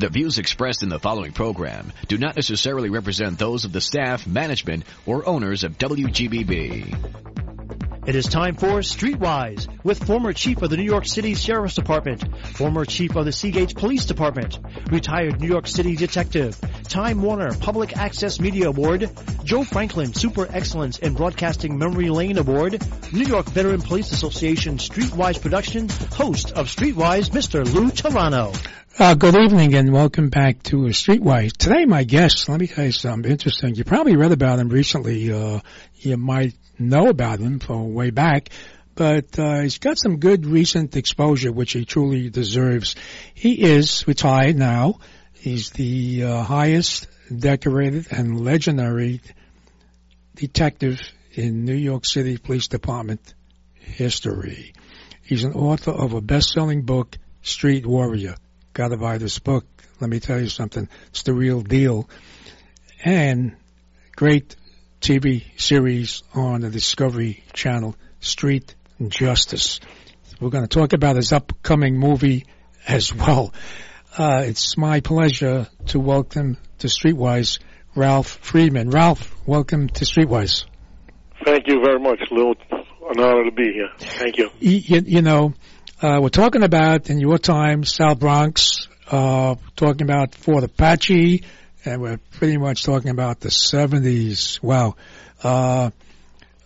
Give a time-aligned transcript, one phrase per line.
[0.00, 4.26] The views expressed in the following program do not necessarily represent those of the staff,
[4.26, 6.96] management, or owners of WGBB.
[8.06, 12.24] It is time for Streetwise with former chief of the New York City Sheriff's Department,
[12.56, 14.58] former chief of the Seagate Police Department,
[14.90, 19.10] retired New York City detective, Time Warner Public Access Media Award,
[19.44, 22.82] Joe Franklin Super Excellence in Broadcasting Memory Lane Award,
[23.12, 27.70] New York Veteran Police Association Streetwise production, host of Streetwise, Mr.
[27.70, 28.56] Lou Telano.
[29.00, 31.56] Uh, good evening and welcome back to Streetwise.
[31.56, 33.74] Today my guest, let me tell you something interesting.
[33.74, 35.32] You probably read about him recently.
[35.32, 35.60] Uh,
[35.94, 38.50] you might know about him from way back,
[38.94, 42.94] but uh, he's got some good recent exposure, which he truly deserves.
[43.32, 44.98] He is retired now.
[45.32, 49.22] He's the uh, highest decorated and legendary
[50.34, 51.00] detective
[51.32, 53.32] in New York City Police Department
[53.76, 54.74] history.
[55.22, 58.34] He's an author of a best-selling book, Street Warrior
[58.72, 59.64] got to buy this book.
[60.00, 60.88] Let me tell you something.
[61.08, 62.08] It's the real deal.
[63.04, 63.56] And
[64.16, 64.56] great
[65.00, 68.74] TV series on the Discovery Channel, Street
[69.08, 69.80] Justice.
[70.40, 72.46] We're going to talk about his upcoming movie
[72.86, 73.52] as well.
[74.16, 77.58] Uh, it's my pleasure to welcome to Streetwise
[77.94, 78.90] Ralph Friedman.
[78.90, 80.64] Ralph, welcome to Streetwise.
[81.44, 82.54] Thank you very much, Lou.
[82.70, 83.88] An honor to be here.
[83.98, 84.50] Thank you.
[84.60, 85.54] You, you know,
[86.02, 91.44] uh, we're talking about in your time, South Bronx, uh, talking about Fort Apache,
[91.84, 94.62] and we're pretty much talking about the 70s.
[94.62, 94.96] Wow.
[95.42, 95.90] Uh,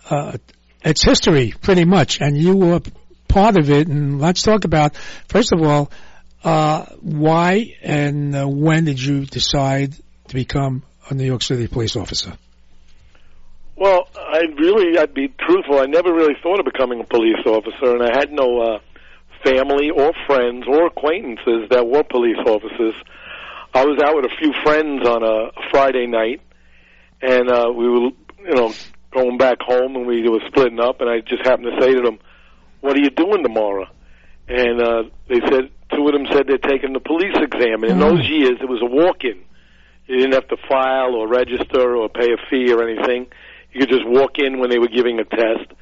[0.08, 0.38] uh,
[0.84, 2.80] it's history, pretty much, and you were
[3.26, 4.94] part of it, and let's talk about,
[5.28, 5.90] first of all,
[6.44, 9.94] uh, why and uh, when did you decide
[10.28, 12.34] to become a New York City police officer?
[13.76, 17.96] Well, I really, I'd be truthful, I never really thought of becoming a police officer,
[17.96, 18.78] and I had no,
[19.44, 22.94] family or friends or acquaintances that were police officers.
[23.74, 26.40] I was out with a few friends on a Friday night,
[27.20, 28.10] and uh, we were,
[28.46, 28.72] you know,
[29.12, 31.00] going back home, and we were splitting up.
[31.00, 32.18] And I just happened to say to them,
[32.80, 33.86] "What are you doing tomorrow?"
[34.46, 37.82] And uh, they said, two of them said they're taking the police exam.
[37.82, 38.00] And in mm.
[38.00, 39.40] those years, it was a walk-in.
[40.06, 43.26] You didn't have to file or register or pay a fee or anything.
[43.72, 45.72] You could just walk in when they were giving a test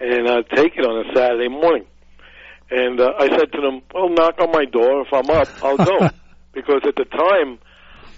[0.00, 1.84] and uh, take it on a Saturday morning.
[2.70, 5.02] And uh, I said to them, well, knock on my door.
[5.02, 6.10] If I'm up, I'll go.
[6.52, 7.58] because at the time,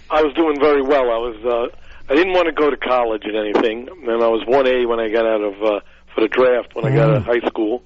[0.09, 1.09] I was doing very well.
[1.09, 1.75] I was, uh,
[2.11, 3.87] I didn't want to go to college and anything.
[3.89, 5.79] And I was 1A when I got out of, uh,
[6.13, 7.41] for the draft when I got out of mm.
[7.41, 7.83] high school.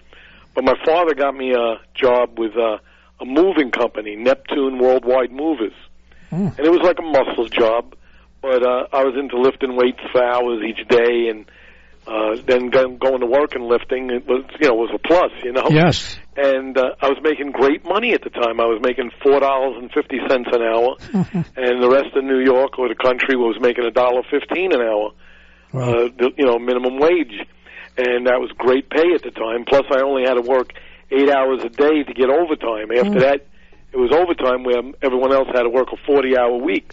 [0.56, 2.78] But my father got me a job with uh,
[3.20, 5.74] a moving company, Neptune Worldwide Movers.
[6.32, 6.58] Mm.
[6.58, 7.96] And it was like a muscle job.
[8.42, 11.46] But uh, I was into lifting weights for hours each day and
[12.08, 15.52] uh, then going to work and lifting it was you know was a plus you
[15.52, 15.68] know?
[15.70, 16.18] Yes.
[16.38, 18.60] And uh, I was making great money at the time.
[18.60, 20.96] I was making four dollars and fifty cents an hour.
[21.58, 24.82] And the rest of New York or the country was making a dollar fifteen an
[24.82, 25.12] hour.
[25.74, 25.82] Wow.
[25.82, 27.34] uh, the, you know minimum wage.
[27.98, 29.64] And that was great pay at the time.
[29.66, 30.74] Plus I only had to work
[31.10, 32.92] eight hours a day to get overtime.
[32.92, 33.22] After mm.
[33.22, 33.48] that
[33.94, 36.92] it was overtime where everyone else had to work a forty hour week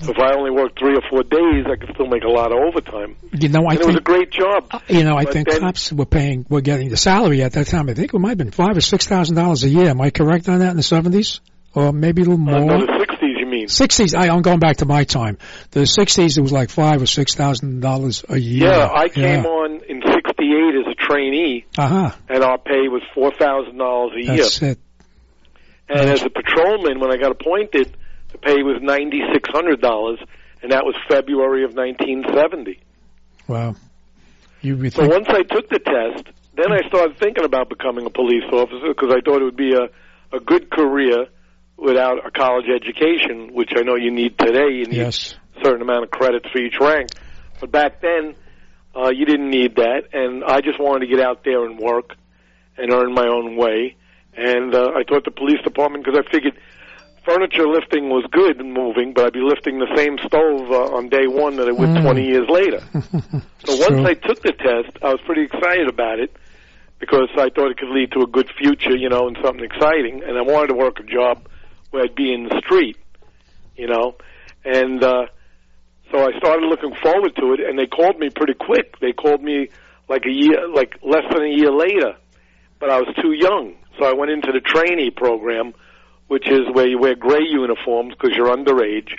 [0.00, 2.58] if I only worked three or four days, I could still make a lot of
[2.58, 3.16] overtime.
[3.32, 4.66] You know, I and think it was a great job.
[4.70, 7.52] Uh, you know, I but think then, cops were paying, were getting the salary at
[7.52, 7.88] that time.
[7.88, 9.88] I think it might have been five or six thousand dollars a year.
[9.88, 11.40] Am I correct on that in the seventies,
[11.74, 12.54] or maybe a little more?
[12.54, 13.68] Uh, no, the sixties, you mean?
[13.68, 14.14] Sixties.
[14.14, 15.38] I'm going back to my time.
[15.70, 18.68] The sixties, it was like five or six thousand dollars a year.
[18.68, 19.48] Yeah, I came yeah.
[19.48, 22.12] on in '68 as a trainee, uh-huh.
[22.28, 24.36] and our pay was four thousand dollars a year.
[24.36, 24.78] That's it.
[25.88, 27.96] And That's as a patrolman, when I got appointed,
[28.32, 30.18] the pay was ninety six hundred dollars
[30.62, 32.80] and that was February of 1970.
[33.46, 33.76] Wow.
[34.62, 36.26] You so once I took the test,
[36.56, 39.74] then I started thinking about becoming a police officer because I thought it would be
[39.74, 39.88] a,
[40.36, 41.26] a good career
[41.76, 44.70] without a college education, which I know you need today.
[44.72, 45.36] You need yes.
[45.60, 47.10] a certain amount of credits for each rank.
[47.60, 48.34] But back then,
[48.96, 52.16] uh, you didn't need that, and I just wanted to get out there and work
[52.76, 53.96] and earn my own way.
[54.34, 56.58] And uh, I thought the police department, because I figured
[57.26, 61.08] furniture lifting was good and moving, but I'd be lifting the same stove uh, on
[61.08, 62.02] day one that I would mm.
[62.02, 62.80] 20 years later.
[63.66, 64.06] so once true.
[64.06, 66.34] I took the test, I was pretty excited about it
[67.00, 70.22] because I thought it could lead to a good future, you know, and something exciting.
[70.22, 71.48] And I wanted to work a job
[71.90, 72.96] where I'd be in the street,
[73.76, 74.16] you know.
[74.64, 75.26] And uh,
[76.12, 78.98] so I started looking forward to it, and they called me pretty quick.
[79.00, 79.68] They called me
[80.08, 82.14] like a year, like less than a year later,
[82.78, 83.74] but I was too young.
[83.98, 85.74] So I went into the trainee program–
[86.28, 89.10] which is where you wear gray uniforms because you're underage,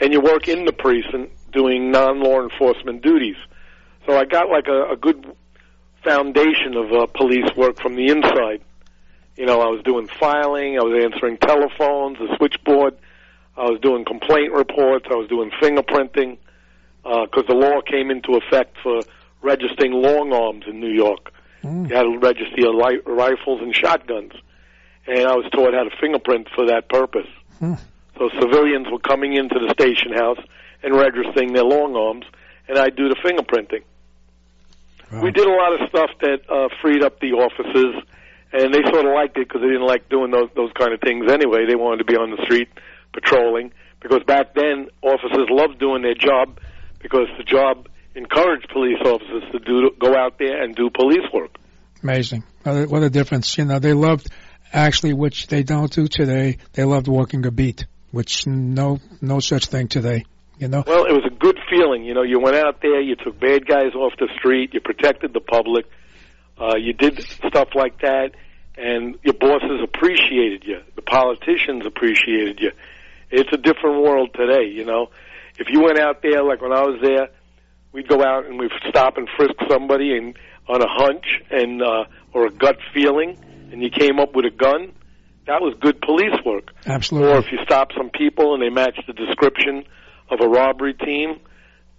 [0.00, 3.36] and you work in the precinct doing non-law enforcement duties.
[4.06, 5.26] So I got like a, a good
[6.02, 8.62] foundation of uh, police work from the inside.
[9.36, 12.94] You know, I was doing filing, I was answering telephones, the switchboard,
[13.56, 15.06] uh, was doing complaint reports.
[15.10, 16.38] I was doing fingerprinting
[17.02, 19.00] because the law came into effect for
[19.42, 21.32] registering long arms in New York.
[21.62, 21.88] Mm.
[21.88, 24.32] You had to register your li- rifles and shotguns,
[25.06, 27.28] and I was taught how to fingerprint for that purpose.
[27.58, 27.74] Hmm.
[28.18, 30.38] So civilians were coming into the station house
[30.82, 32.24] and registering their long arms,
[32.68, 33.82] and I do the fingerprinting.
[35.10, 35.22] Wow.
[35.22, 38.02] We did a lot of stuff that uh, freed up the officers,
[38.52, 41.00] and they sort of liked it because they didn't like doing those those kind of
[41.00, 41.66] things anyway.
[41.66, 42.68] They wanted to be on the street
[43.12, 46.58] patrolling because back then officers loved doing their job
[47.00, 51.56] because the job encouraged police officers to do go out there and do police work.
[52.02, 52.44] Amazing.
[52.64, 53.56] What a difference.
[53.58, 54.28] You know, they loved
[54.72, 56.58] actually, which they don't do today.
[56.72, 60.24] They loved walking a beat, which no, no such thing today.
[60.58, 62.04] You know, Well, it was a good feeling.
[62.04, 65.32] You know, you went out there, you took bad guys off the street, you protected
[65.32, 65.86] the public,
[66.58, 68.30] uh, you did stuff like that,
[68.76, 70.80] and your bosses appreciated you.
[70.94, 72.70] The politicians appreciated you.
[73.30, 75.08] It's a different world today, you know.
[75.58, 77.28] If you went out there, like when I was there,
[77.92, 80.36] we'd go out and we'd stop and frisk somebody and
[80.68, 83.38] on a hunch and uh, or a gut feeling,
[83.72, 84.92] and you came up with a gun.
[85.46, 86.70] That was good police work.
[86.86, 87.30] absolutely.
[87.32, 89.82] Or if you stop some people and they match the description
[90.30, 91.40] of a robbery team,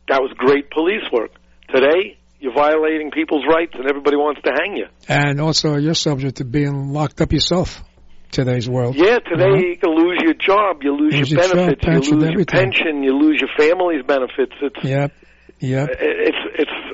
[0.08, 1.31] that was great police work.
[1.70, 4.86] Today, you're violating people's rights and everybody wants to hang you.
[5.10, 7.84] and also, you're subject to being locked up yourself.
[8.31, 8.96] Today's world.
[8.96, 9.69] Yeah, today Mhm.
[9.69, 12.34] you can lose your job, you lose, Lose your your job, benefits, pension, you lose
[12.34, 14.54] your pension, you lose your family's benefits.
[14.62, 15.12] It's Yep.
[15.60, 15.90] Yep.
[16.00, 16.38] it's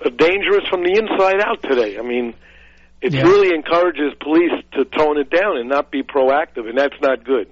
[0.04, 1.98] it's dangerous from the inside out today.
[1.98, 2.34] I mean,
[3.02, 3.24] it Yeah.
[3.24, 7.48] really encourages police to tone it down and not be proactive, and that's not good.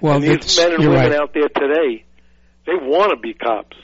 [0.00, 1.12] Well, and these men and women right.
[1.12, 2.04] out there today,
[2.66, 3.76] they want to be cops.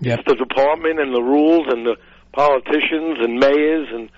[0.00, 0.20] Yep.
[0.20, 1.96] It's the department and the rules and the
[2.32, 4.10] politicians and mayors and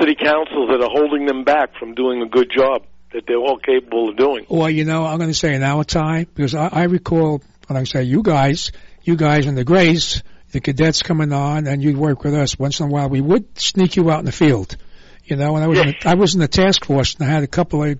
[0.00, 3.58] city councils that are holding them back from doing a good job that they're all
[3.58, 4.44] capable of doing.
[4.48, 7.76] Well, you know, I'm going to say in our time because I, I recall when
[7.76, 8.72] I say you guys,
[9.02, 12.80] you guys in the Grays, the cadets coming on, and you'd work with us once
[12.80, 13.08] in a while.
[13.08, 14.76] We would sneak you out in the field,
[15.24, 15.54] you know.
[15.56, 17.48] And I was in the, I was in the task force, and I had a
[17.48, 17.98] couple of.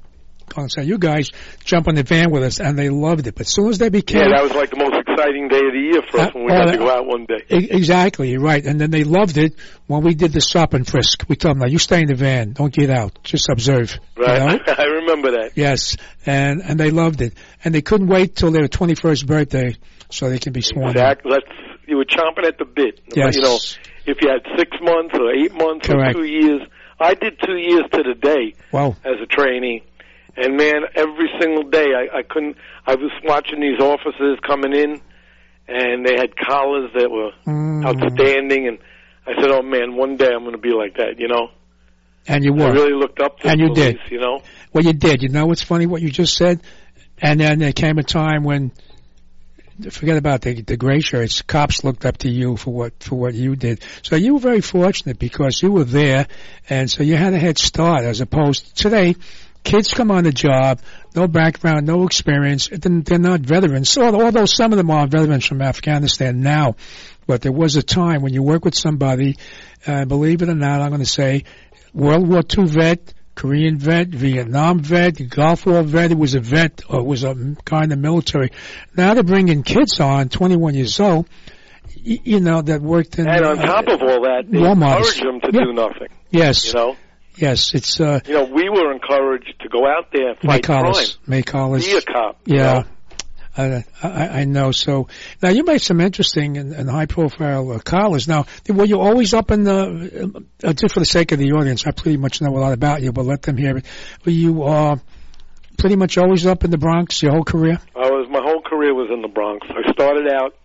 [0.68, 1.30] Say you guys
[1.64, 3.34] jump in the van with us, and they loved it.
[3.34, 5.72] But as soon as they became Yeah, that was like the most exciting day of
[5.72, 7.42] the year for us Uh, when we oh, got to go out one day.
[7.48, 8.64] Exactly, you're right.
[8.64, 9.54] And then they loved it
[9.86, 11.24] when we did the stop and frisk.
[11.28, 12.52] We told them, now you stay in the van.
[12.52, 13.18] Don't get out.
[13.24, 13.98] Just observe.
[14.18, 14.74] you Right, know?
[14.78, 15.52] I remember that.
[15.54, 15.96] Yes.
[16.26, 17.32] And, and they loved it.
[17.64, 19.76] And they couldn't wait till their 21st birthday
[20.10, 21.32] so they can be sworn Exactly.
[21.32, 21.46] Let's.
[21.86, 23.00] You were chomping at the bit.
[23.14, 23.36] Yes.
[23.36, 23.56] You know,
[24.06, 26.16] if you had six months or eight months Correct.
[26.16, 26.60] or two years,
[27.00, 28.54] I did two years to the day.
[28.72, 28.96] Wow.
[29.04, 29.82] as a trainee.
[30.36, 32.56] And man, every single day I, I couldn't.
[32.86, 35.00] I was watching these officers coming in,
[35.68, 37.84] and they had collars that were Mm.
[37.86, 38.66] outstanding.
[38.68, 38.78] And
[39.26, 41.50] I said, "Oh man, one day I'm going to be like that." You know,
[42.26, 42.72] And you I were.
[42.72, 43.98] really looked up to And you did.
[44.10, 44.42] You know,
[44.72, 45.22] Well, you did.
[45.22, 45.86] You know what's funny?
[45.86, 46.60] What you just said?
[47.22, 48.72] And then there came a time when,
[49.90, 53.34] forget about the, the gray shirts, cops looked up to you for what, for what
[53.34, 53.84] you did.
[54.02, 56.26] So you were very fortunate because you were there
[56.68, 59.16] and so you had a head start as opposed to today.
[59.62, 60.80] Kids come on the job,
[61.14, 62.68] no background, no experience.
[62.70, 63.88] They're not veterans.
[63.88, 66.76] So, although some of them are veterans from Afghanistan now,
[67.26, 69.38] but there was a time when you work with somebody,
[69.86, 71.44] uh, believe it or not, I'm going to say,
[71.94, 76.12] World War II vet, Korean vet, Vietnam vet, Gulf War vet.
[76.12, 77.34] It was a vet or it was a
[77.64, 78.50] kind of military.
[78.96, 81.28] Now they're bringing kids on, 21 years old,
[81.96, 83.28] you know, that worked in.
[83.28, 85.16] and on uh, top of all that, they Walmart's.
[85.16, 85.64] encouraged them to Yeah.
[85.64, 86.08] do nothing.
[86.30, 86.96] yes, You know,
[87.36, 91.18] yes, it's uh, you know, we were encouraged to go out there fight crime, Collis.
[91.26, 91.86] May Collis.
[91.86, 92.38] be a cop.
[92.46, 92.84] Yeah.
[93.56, 94.72] I, I, I know.
[94.72, 95.08] So
[95.42, 98.26] now you made some interesting and, and high-profile uh, collars.
[98.28, 100.44] Now, were you always up in the?
[100.62, 103.02] Uh, just for the sake of the audience, I pretty much know a lot about
[103.02, 103.84] you, but let them hear it.
[104.24, 104.96] Were you uh,
[105.78, 107.78] pretty much always up in the Bronx your whole career?
[107.96, 109.66] I was my whole career was in the Bronx.
[109.70, 110.56] I started out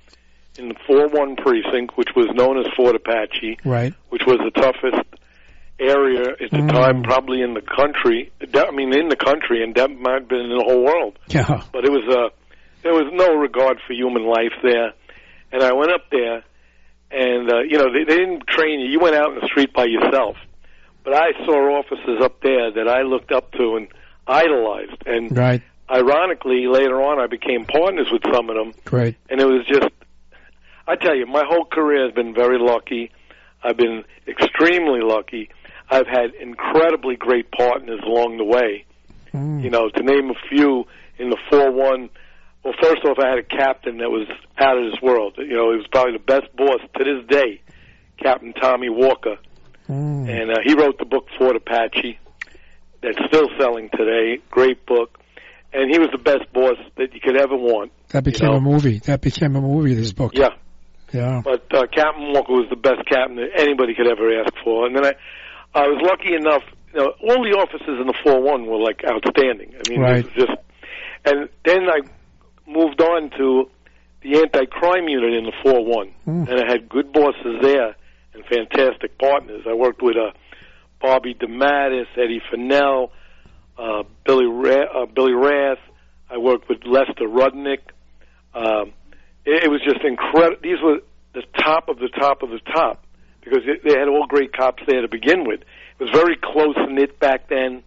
[0.58, 3.94] in the 4-1 precinct, which was known as Fort Apache, Right.
[4.10, 5.08] which was the toughest
[5.80, 6.72] area at the Mm.
[6.72, 8.32] time, probably in the country.
[8.42, 11.18] I mean, in the country, and that might have been in the whole world.
[11.28, 11.62] Yeah.
[11.72, 12.30] But it was uh,
[12.84, 14.94] there was no regard for human life there,
[15.52, 16.44] and I went up there,
[17.12, 18.88] and uh, you know they, they didn't train you.
[18.88, 20.38] You went out in the street by yourself.
[21.04, 23.88] But I saw officers up there that I looked up to and
[24.28, 25.62] idolized, and Right.
[25.90, 29.16] ironically, later on, I became partners with some of them, Great.
[29.30, 29.88] and it was just,
[30.88, 33.12] I tell you, my whole career has been very lucky.
[33.64, 35.50] I've been extremely lucky.
[35.90, 38.86] I've had incredibly great partners along the way.
[39.34, 39.64] Mm.
[39.64, 40.86] You know, to name a few,
[41.18, 42.10] in the 4-1,
[42.64, 44.28] well, first off, I had a captain that was
[44.60, 45.36] out of this world.
[45.38, 47.62] You know, he was probably the best boss to this day,
[48.22, 49.38] Captain Tommy Walker.
[49.88, 50.30] Mm.
[50.30, 52.20] And uh, he wrote the book Fort Apache
[53.02, 54.42] that's still selling today.
[54.52, 55.18] Great book.
[55.72, 58.58] And he was the best boss that you could ever want That became know?
[58.58, 59.00] a movie.
[59.06, 59.94] That became a movie.
[59.94, 60.34] This book.
[60.36, 60.50] Yeah.
[61.14, 61.42] Yeah.
[61.44, 64.86] But uh, Captain Walker was the best captain that anybody could ever ask for.
[64.86, 65.14] And then I,
[65.74, 66.64] I was lucky enough.
[66.94, 69.74] You know, all the officers in the four one were like outstanding.
[69.76, 70.18] I mean, Right.
[70.20, 70.52] it was just.
[71.26, 72.00] And then I
[72.70, 73.70] moved on to
[74.22, 76.48] the anti-crime unit in the four one, Mm.
[76.50, 77.96] and I had good bosses there
[78.34, 79.64] and fantastic partners.
[79.68, 80.32] I worked with uh,
[81.02, 83.12] Bobby DeMattis, Eddie Fennell,
[83.78, 85.80] uh, Billy Ra- uh, Billy Rath.
[86.30, 87.80] I worked with Lester Rudnick.
[88.54, 88.92] Um,
[89.46, 90.58] it, it was just incredible.
[90.62, 91.00] These were
[91.34, 93.04] the top of the top of the top
[93.42, 95.62] because it, they had all great cops there to begin with.
[95.62, 97.84] It was very close knit back then,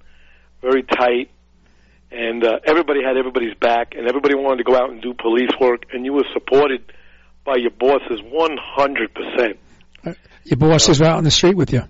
[0.62, 1.31] very tight,
[2.12, 5.50] and uh, everybody had everybody's back, and everybody wanted to go out and do police
[5.61, 6.83] work, and you were supported
[7.45, 9.59] by your bosses one hundred percent.
[10.45, 11.83] Your boss were out on the street with you.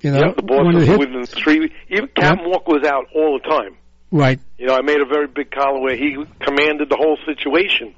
[0.00, 1.72] You know, Yeah, the boss was hit- within three.
[1.88, 3.76] Even Captain Walker was out all the time.
[4.12, 4.38] right.
[4.58, 7.94] You know, I made a very big collar where he commanded the whole situation,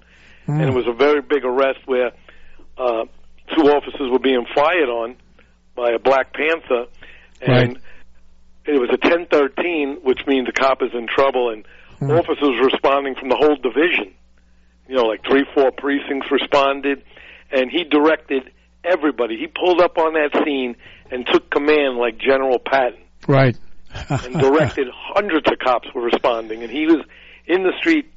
[0.47, 0.61] Mm.
[0.61, 2.13] and it was a very big arrest where
[2.79, 3.05] uh,
[3.57, 5.17] two officers were being fired on
[5.75, 6.87] by a Black Panther,
[7.41, 7.77] and Right.
[8.69, 11.65] It was a 1013, which means the cop is in trouble, and
[12.01, 12.17] Mm.
[12.17, 14.13] officers responding from the whole division.
[14.89, 17.03] You know, like three, four precincts responded,
[17.51, 18.53] and he directed
[18.85, 19.37] everybody.
[19.37, 20.77] He pulled up on that scene
[21.11, 23.57] and took command like General Patton Right.
[24.11, 27.05] and directed hundreds of cops were responding, and he was
[27.47, 28.13] in the street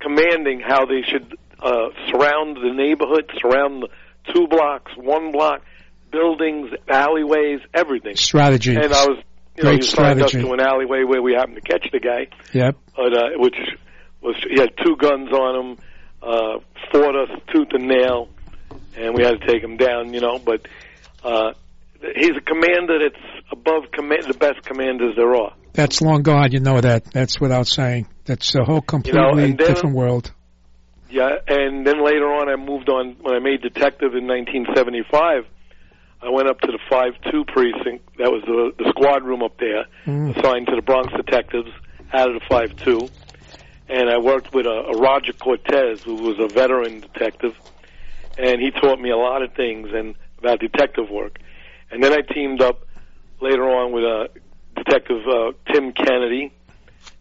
[0.00, 3.88] commanding how they should uh, surround the neighborhood, surround the
[4.32, 5.60] two blocks, one block,
[6.10, 8.16] buildings, alleyways, everything.
[8.16, 8.74] Strategy.
[8.74, 9.18] And I was,
[9.56, 12.00] you know, Great he assigned us to an alleyway where we happened to catch the
[12.00, 12.76] guy, Yep.
[12.96, 13.56] but uh, which
[14.20, 15.78] was he had two guns on him,
[16.22, 16.58] uh,
[16.92, 18.28] fought us tooth and nail,
[18.96, 20.12] and we had to take him down.
[20.14, 20.66] You know, but
[21.22, 21.52] uh,
[22.16, 25.54] he's a commander that's above command, the best commanders there are.
[25.74, 26.52] That's long gone.
[26.52, 27.04] You know that.
[27.12, 28.06] That's without saying.
[28.24, 30.32] That's a whole completely and then- different world.
[31.10, 35.46] Yeah, and then later on, I moved on when I made detective in 1975.
[36.24, 38.16] I went up to the five two precinct.
[38.18, 40.36] That was the the squad room up there, Mm.
[40.36, 41.70] assigned to the Bronx detectives
[42.12, 43.08] out of the five two.
[43.88, 47.54] And I worked with a, a Roger Cortez, who was a veteran detective,
[48.38, 51.38] and he taught me a lot of things and about detective work.
[51.90, 52.86] And then I teamed up
[53.40, 54.28] later on with uh,
[54.76, 56.50] Detective uh, Tim Kennedy,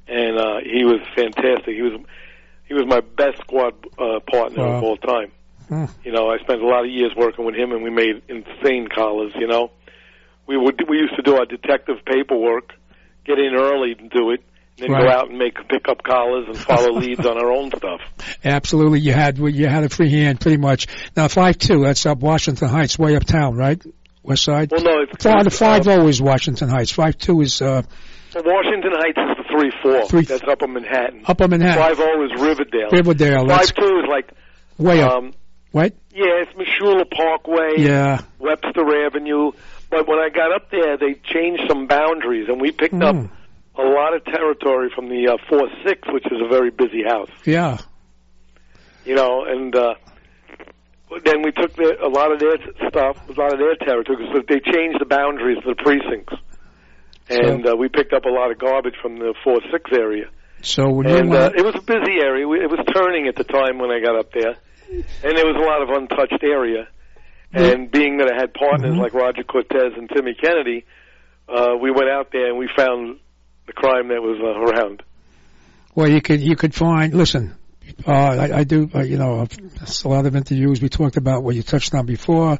[0.07, 1.75] and uh, he was fantastic.
[1.75, 1.99] He was
[2.65, 4.77] he was my best squad uh, partner Wow.
[4.77, 5.31] of all time.
[5.69, 5.85] Hmm.
[6.03, 8.87] You know, I spent a lot of years working with him, and we made insane
[8.93, 9.31] collars.
[9.35, 9.71] You know,
[10.47, 12.71] we would we used to do our detective paperwork,
[13.25, 14.41] get in early and do it,
[14.77, 15.03] and then Right.
[15.03, 18.01] go out and make pick up collars and follow leads on our own stuff.
[18.43, 18.99] Absolutely.
[18.99, 20.87] You had you had a free hand pretty much.
[21.15, 21.83] Now five two.
[21.83, 23.81] That's up Washington Heights, way uptown, right?
[24.23, 24.71] West side.
[24.71, 26.91] Well, no, it's, Five, the it's, five uh, zero is Washington Heights.
[26.91, 27.81] Five two is uh,
[28.35, 30.07] Washington Heights is the three four.
[30.07, 31.23] Three- That's up in Manhattan.
[31.25, 32.89] Upper Manhattan, Five zero is Riverdale.
[32.91, 33.47] Riverdale.
[33.47, 34.31] Five two is like
[34.77, 35.23] way up.
[35.73, 35.93] Right?
[36.13, 37.75] yeah, it's Mosholu Parkway.
[37.83, 38.21] Yeah.
[38.39, 39.51] Webster Avenue.
[39.89, 43.29] But when I got up there, they changed some boundaries, and we picked up Mm.
[43.77, 47.29] a lot of territory from the uh, four six, which is a very busy house.
[47.45, 47.77] Yeah.
[49.05, 49.95] You know, and uh,
[51.25, 52.57] then we took the, a lot of their
[52.89, 56.33] stuff, a lot of their territory, because they changed the boundaries of the precincts,
[57.29, 60.25] and uh, we picked up a lot of garbage from the four six area.
[60.61, 62.47] So when you And uh, it was a busy area.
[62.47, 64.55] We- It was turning at the time when I got up there,
[64.93, 66.87] and there was a lot of untouched area.
[67.55, 68.99] And being that I had partners Mhm.
[68.99, 70.85] like Roger Cortez and Timmy Kennedy,
[71.47, 73.19] uh, we went out there and we found
[73.67, 75.03] the crime that was uh, around.
[75.95, 77.13] well, you could you could find.
[77.13, 77.53] Listen,
[78.07, 78.89] uh, I, I do.
[78.93, 79.45] Uh, you know,
[79.81, 82.57] it's a lot of interviews we talked about what you touched on before,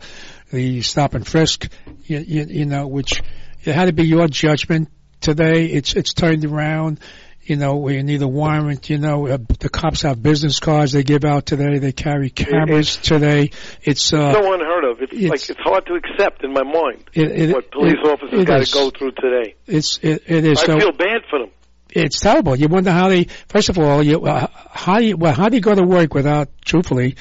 [0.52, 1.68] the stop and frisk.
[2.06, 3.24] You, you, you know, which
[3.64, 4.90] it had to be your judgment
[5.22, 5.66] today.
[5.66, 7.00] It's it's turned around.
[7.46, 8.90] You know, where you need a warrant.
[8.90, 11.78] You know, uh, the cops have business cards they give out today.
[11.80, 13.52] They carry cameras today.
[13.82, 15.02] It's uh, so unheard of.
[15.02, 18.08] It's, it's- like it's hard to accept in my mind it, it, what police it-
[18.08, 19.56] officers got to go through today.
[19.68, 20.60] It's it, it is.
[20.60, 21.50] I so, feel bad for them.
[21.90, 22.56] it's terrible.
[22.56, 23.26] You wonder how they.
[23.50, 26.14] First of all, you uh, how do you well, how do you go to work
[26.14, 27.18] without, truthfully,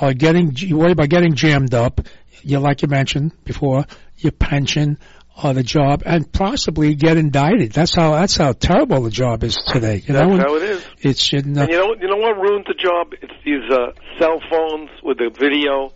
[0.00, 2.00] uh, getting you worry about getting jammed up.
[2.42, 3.84] You like you mentioned before,
[4.18, 4.98] your pension,
[5.42, 7.72] or the job, and possibly get indicted.
[7.72, 9.96] That's how that's how terrible the job is today.
[10.06, 10.86] You That's know, how it is.
[11.00, 13.12] it's you know, And you know, you know what ruins the job?
[13.20, 15.92] It's these uh, cell phones with the video.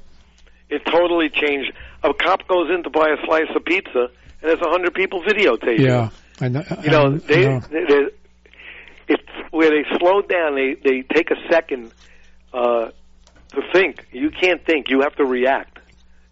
[0.69, 1.73] It totally changed.
[2.05, 5.23] A cop goes in to buy a slice of pizza, and there's a hundred people
[5.23, 5.79] videotaping.
[5.81, 6.11] yeah.
[6.43, 7.61] I know, You know, they, know.
[7.61, 8.03] they, they
[9.09, 10.55] it's where they slow down.
[10.55, 11.93] They they take a second
[12.53, 12.91] uh,
[13.53, 14.07] to think.
[14.13, 14.89] You can't think.
[14.89, 15.79] You have to react.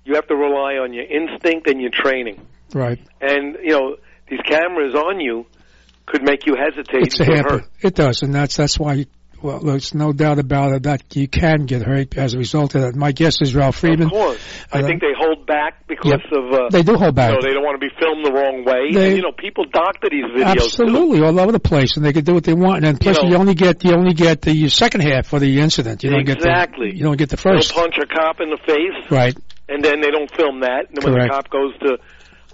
[0.05, 2.41] You have to rely on your instinct and your training.
[2.75, 2.99] Right.
[3.21, 3.97] And you know,
[4.29, 5.47] these cameras on you
[6.07, 7.59] could make you hesitate It's a and get hamper.
[7.61, 7.71] hurt.
[7.83, 9.07] It does, and that's that's why
[9.41, 12.83] well, there's no doubt about it that you can get hurt as a result of
[12.83, 12.97] that.
[12.97, 14.07] My guess is Ralph Friedman.
[14.09, 14.41] Of course.
[14.73, 16.21] I Uh, think they hold back because Yep.
[16.33, 17.31] of uh, They do hold back.
[17.31, 18.91] you know, they don't want to be filmed the wrong way.
[18.93, 20.65] They- and, you know, people doctor these videos too.
[20.65, 22.85] Absolutely, all over the place, and they can do what they want.
[22.85, 26.03] And plus, you, know- only get you only get the second half of the incident.
[26.03, 26.87] You don't Exactly.
[26.89, 27.73] get the you don't get the They'll first.
[27.77, 29.37] punch a cop in the face, Right,
[29.69, 30.87] and then they don't film that.
[30.89, 31.99] And then when the cop goes to,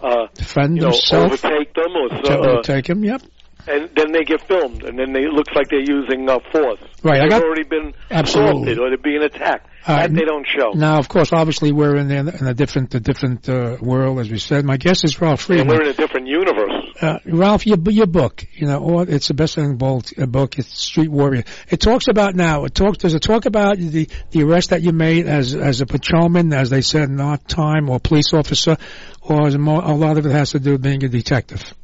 [0.05, 1.33] uh, defend you know, himself.
[1.33, 3.05] overtake them, or so, uh, overtake him.
[3.05, 3.23] Yep.
[3.66, 6.80] And then they get filmed, and then they, it looks like they're using uh, force.
[7.02, 8.52] Right, I They've got- already been Absolutely.
[8.73, 9.68] assaulted, or they're being attacked.
[9.87, 10.71] Uh, that they don't show.
[10.71, 14.38] Now, of course, obviously, we're in, in a different, a different uh, world, as we
[14.38, 14.64] said.
[14.64, 16.73] My guess is Ralph and we're in a different universe.
[17.02, 20.06] Uh, Ralph, your your book, you know, or it's the best-selling book.
[20.18, 21.44] uh, Book, it's Street Warrior.
[21.68, 22.64] It talks about now.
[22.64, 22.97] It talks.
[22.97, 26.71] Does it talk about the the arrest that you made as as a patrolman, as
[26.71, 28.78] they said, not time or police officer,
[29.21, 31.75] or more, a lot of it has to do with being a detective?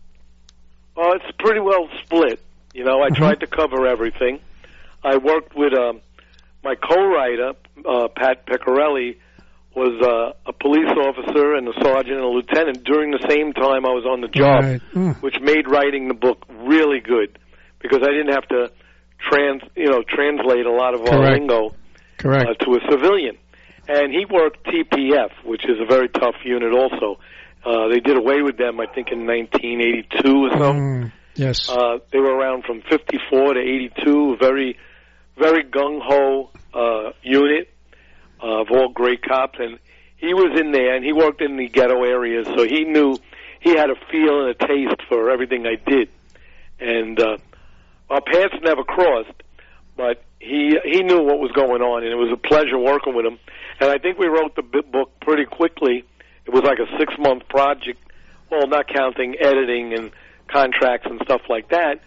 [1.42, 2.40] Pretty well split.
[2.74, 3.16] You know, I Mhm.
[3.16, 4.40] tried to cover everything.
[5.02, 6.00] I worked with um,
[6.62, 7.52] my co-writer,
[7.88, 9.16] uh, Pat Picciarelli,
[9.74, 13.86] was uh, a police officer and a sergeant and a lieutenant during the same time
[13.86, 14.80] I was on the job, Right.
[14.94, 15.22] Mm.
[15.22, 17.38] which made writing the book really good
[17.80, 18.70] because I didn't have to
[19.30, 21.74] trans, you know, translate a lot of our lingo
[22.18, 22.46] Correct.
[22.50, 23.36] uh, to a civilian.
[23.88, 27.18] And he worked TPF, which is a very tough unit also.
[27.64, 31.04] Uh, they did away with them, I think, in 1982 or something.
[31.04, 31.68] Mm, yes.
[31.68, 34.76] Uh, they were around from 54 to 82, very,
[35.36, 37.72] very gung ho uh, unit
[38.42, 39.78] uh, of all great cops, and
[40.18, 43.16] he was in there, and he worked in the ghetto areas, so he knew
[43.60, 46.10] he had a feel and a taste for everything I did,
[46.78, 47.36] and uh,
[48.10, 49.42] our paths never crossed,
[49.96, 53.26] but he he knew what was going on, and it was a pleasure working with
[53.26, 53.38] him,
[53.80, 56.04] and I think we wrote the book pretty quickly.
[56.46, 58.00] It was like a six month project,
[58.50, 60.10] well, not counting editing and
[60.50, 62.00] contracts and stuff like that,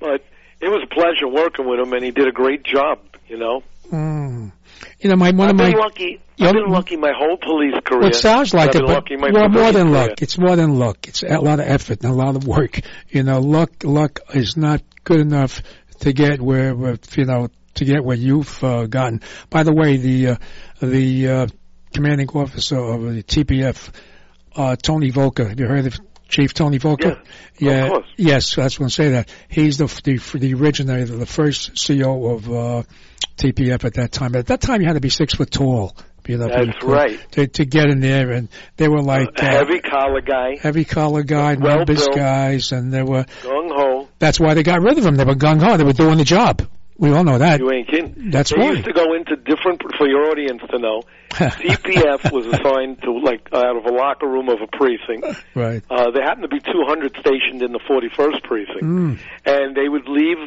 [0.00, 0.22] but
[0.60, 2.98] it was a pleasure working with him, and he did a great job.
[3.28, 4.52] You know, Mm.
[5.00, 6.20] You know, my one I've of my lucky.
[6.38, 8.00] I've been lucky my whole police career.
[8.00, 10.08] Well, it sounds like it, but lucky my well, more than career.
[10.08, 10.22] luck.
[10.22, 11.08] It's more than luck.
[11.08, 12.80] It's a lot of effort and a lot of work.
[13.08, 15.62] You know, luck, luck is not good enough
[16.00, 19.22] to get where, where you know, to get where you've uh, gotten.
[19.48, 20.36] By the way, the uh,
[20.80, 21.46] the uh,
[21.94, 23.90] commanding officer of the TPF,
[24.56, 25.48] uh, Tony Volker.
[25.48, 27.22] Have you heard of Chief Tony Volker?
[27.58, 28.06] Yeah, of course.
[28.16, 29.28] Yes, that's going to say that.
[29.48, 32.82] He's the the, the originator, the first CEO of uh,
[33.36, 34.34] TPF at that time.
[34.34, 35.96] At that time, you had to be six foot tall.
[36.26, 37.20] You know, That's right.
[37.32, 41.22] To, to get in there, and they were like uh, heavy collar guy, heavy collar
[41.22, 42.16] guy, Well numbers built.
[42.16, 43.22] guys, and they were.
[43.42, 44.08] gung ho.
[44.18, 45.14] That's why they got rid of him.
[45.14, 45.76] They were gung ho.
[45.76, 46.68] They were doing the job.
[46.98, 47.60] We all know that.
[47.60, 48.30] You ain't kidding.
[48.30, 48.70] That's they why.
[48.72, 51.02] used to go into different for your audience to know.
[51.30, 55.44] TPF was assigned to like out of a locker room of a precinct.
[55.54, 55.82] right.
[55.90, 59.18] Uh, there happened to be 200 stationed in the 41st precinct, Mm.
[59.44, 60.38] and they would leave.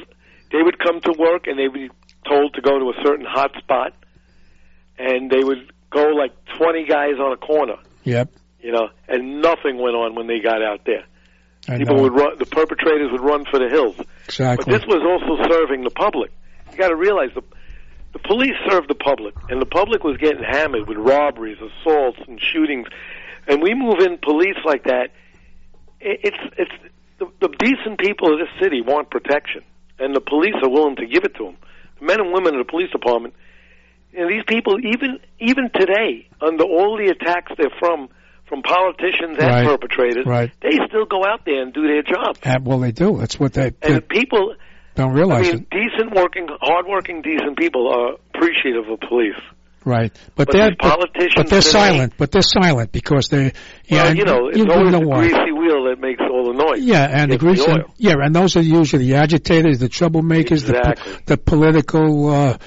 [0.51, 1.89] They would come to work, and they would be
[2.27, 3.93] told to go to a certain hot spot,
[4.97, 8.29] and they would go like 20 guys on a corner, Yep.
[8.61, 11.03] you know, and nothing went on when they got out there.
[11.67, 12.03] I People know.
[12.03, 12.37] would run.
[12.39, 13.95] The perpetrators would run for the hills.
[14.25, 14.65] Exactly.
[14.71, 16.31] But this was also serving the public.
[16.71, 17.43] You got to realize the
[18.13, 22.39] the police served the public, and the public was getting hammered with robberies, assaults, and
[22.41, 22.87] shootings.
[23.47, 25.09] And we move in police like that.
[25.99, 26.71] It's it's
[27.19, 29.63] the, the decent people of this city want protection,
[29.99, 31.57] and the police are willing to give it to them.
[31.99, 33.33] The men and women in the police department.
[34.17, 38.09] And these people, even even today, under all the attacks they're from,
[38.47, 39.65] from politicians and Right.
[39.67, 40.51] perpetrators, Right.
[40.61, 42.35] they still go out there and do their job.
[42.43, 43.17] Uh, well, they do.
[43.17, 44.55] That's what they, And the people,
[44.99, 45.69] don't I mean, it.
[45.69, 49.33] decent working, hardworking, decent people are appreciative of police.
[49.85, 50.12] Right.
[50.35, 52.13] But, But they're politicians but they're today- silent.
[52.17, 53.53] But they're silent because they.
[53.85, 55.21] Yeah, well, you know, it's you always know the why.
[55.21, 56.83] greasy wheel that makes all the noise.
[56.83, 57.93] Yeah, and the It's grease, the oil.
[57.97, 61.13] yeah, and those are usually the agitators, the troublemakers, Exactly.
[61.13, 62.27] the the political.
[62.29, 62.57] Uh,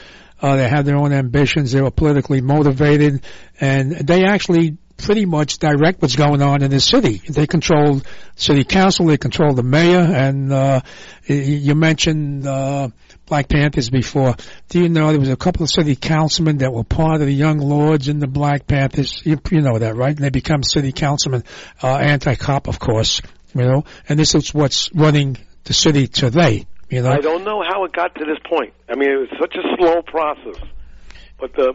[0.40, 1.70] uh, they have their own ambitions.
[1.70, 3.22] They were politically motivated,
[3.60, 7.20] and they actually pretty much direct what's going on in the city.
[7.28, 8.00] They control
[8.36, 9.06] city council.
[9.06, 10.00] They control the mayor.
[10.00, 10.80] And uh,
[11.26, 12.88] you mentioned uh,
[13.26, 14.36] Black Panthers before.
[14.68, 17.34] Do you know there was a couple of city councilmen that were part of the
[17.34, 19.22] Young Lords in the Black Panthers?
[19.24, 20.14] You, you know that, right?
[20.14, 21.44] And they become city councilmen,
[21.82, 23.20] uh, anti-cop, of course.
[23.54, 26.66] You know, and this is what's running the city today.
[26.88, 28.74] You know, I don't know how it got to this point.
[28.88, 30.62] I mean, it was such a slow process,
[31.38, 31.74] but the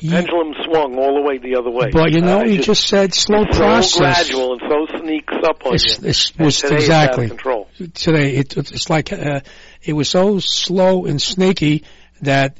[0.00, 1.90] Pendulum swung all the way the other way.
[1.92, 3.98] but you know, Uh, you it's just said slow so process.
[4.28, 6.08] gradual and so sneaks up on It's, you.
[6.08, 7.68] it's, was today it's exactly out of control.
[7.94, 8.30] today.
[8.36, 9.40] It, it's like uh,
[9.82, 11.84] it was so slow and sneaky
[12.22, 12.58] that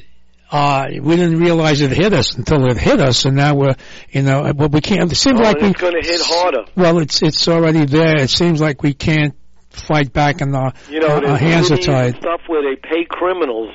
[0.51, 3.75] uh, we didn't realize it hit us until it hit us, and now we're,
[4.11, 5.11] you know, but we can't.
[5.11, 5.69] It seems Oh, like we.
[5.71, 6.65] it's going to hit harder.
[6.77, 8.17] Well, it's it's already there.
[8.21, 9.35] It seems like we can't
[9.71, 12.17] fight back, and our, You know, our hands are tied.
[12.19, 13.75] stuff where they pay criminals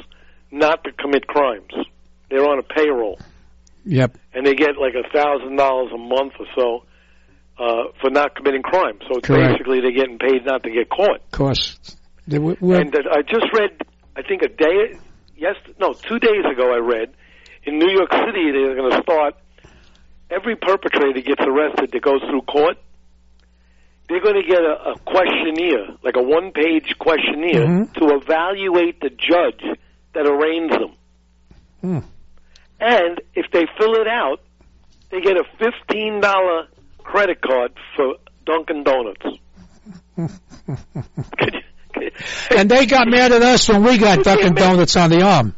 [0.51, 1.73] not to commit crimes.
[2.29, 3.19] They're on a payroll,
[3.85, 4.17] Yep.
[4.33, 6.83] and they get like a thousand dollars a month or so
[7.63, 8.99] uh, for not committing crime.
[9.11, 9.53] So Correct.
[9.53, 11.21] basically they're getting paid not to get caught.
[11.25, 11.77] Of course.
[12.27, 13.71] They were- were- And I just read,
[14.15, 14.99] I think a day,
[15.35, 17.11] yes, no, two days ago, I read
[17.63, 19.35] in New York City they're going to start.
[20.29, 22.77] Every perpetrator gets arrested that goes through court.
[24.07, 27.93] They're going to get a, a questionnaire, like a one-page questionnaire, Mhm.
[27.95, 29.63] to evaluate the judge
[30.13, 30.93] that arraigns them.
[31.81, 31.99] Hmm.
[32.79, 34.41] And if they fill it out,
[35.11, 36.67] they get a fifteen dollar
[36.99, 38.15] credit card for
[38.45, 39.21] Dunkin' Donuts.
[40.15, 41.61] Could you-
[41.93, 42.13] could
[42.55, 45.55] and they got mad at us when we got Dunkin' Donuts on the arm.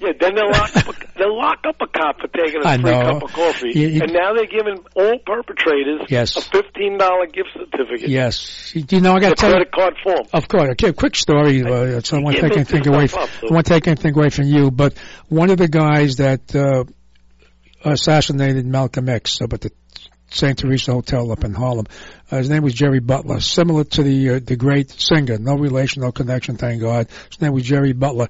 [0.00, 2.76] Yeah, then they'll lock up a, they'll lock up a cop for taking a I
[2.78, 3.00] free know.
[3.14, 6.36] cup of coffee, You- you- and now they're giving all perpetrators Yes.
[6.36, 8.08] a fifteen dollar gift certificate.
[8.08, 8.72] Yes.
[8.74, 9.56] You know, I got to tell you.
[9.56, 10.26] credit card form.
[10.32, 10.70] Of course.
[10.72, 11.62] Okay, quick story.
[11.64, 13.08] Uh, so I won't take anything away.
[13.08, 14.70] From, up, so- I won't take anything away from you.
[14.70, 14.94] But
[15.28, 16.84] one of the guys that uh,
[17.84, 19.70] assassinated Malcolm X up at the
[20.30, 20.58] St.
[20.58, 21.86] Teresa Hotel up in Harlem,
[22.30, 25.38] uh, his name was Jerry Butler, similar to the uh, the great singer.
[25.38, 26.56] No relation, no connection.
[26.56, 27.08] Thank God.
[27.30, 28.28] His name was Jerry Butler.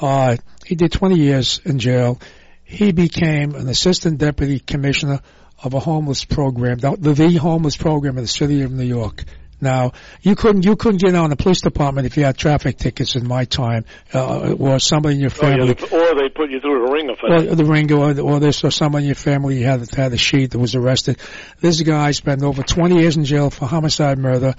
[0.00, 2.20] Uh, he did 20 years in jail.
[2.64, 5.20] He became an assistant deputy commissioner
[5.62, 9.24] of a homeless program, the, the homeless program in the city of New York.
[9.60, 13.16] Now, you couldn't you couldn't get on the police department if you had traffic tickets
[13.16, 16.60] in my time, uh, or somebody in your Oh, yeah, family, or they put you
[16.60, 19.62] through the ringer for or the ring, or, or this, or someone in your family
[19.62, 21.18] had had a sheet that was arrested.
[21.60, 24.54] This guy spent over 20 years in jail for homicide, murder,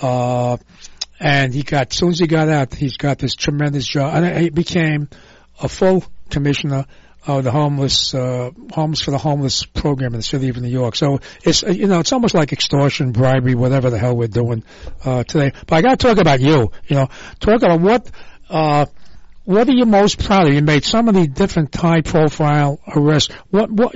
[0.00, 0.58] uh,
[1.18, 4.38] and he got as soon as he got out, he's got this tremendous job, and
[4.38, 5.08] he became
[5.60, 6.86] a full commissioner
[7.26, 10.94] of the homeless uh, homes for the homeless program in the city of New York.
[10.94, 14.62] So it's uh, you know it's almost like extortion, bribery, whatever the hell we're doing
[15.04, 15.52] uh, today.
[15.66, 16.70] But I got to talk about you.
[16.86, 17.08] You know,
[17.40, 18.10] talk about what.
[18.48, 18.86] Uh,
[19.44, 20.54] what are you most proud of?
[20.54, 23.32] You made so many different high profile arrests.
[23.50, 23.94] What, what,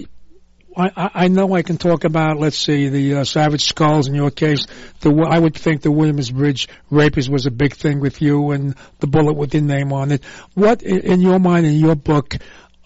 [0.77, 4.31] I, I know I can talk about, let's see, the uh, Savage Skulls in your
[4.31, 4.67] case.
[5.01, 9.07] The I would think the Williamsbridge rapist was a big thing with you and the
[9.07, 10.25] bullet with your name on it.
[10.55, 12.37] What, in your mind, in your book,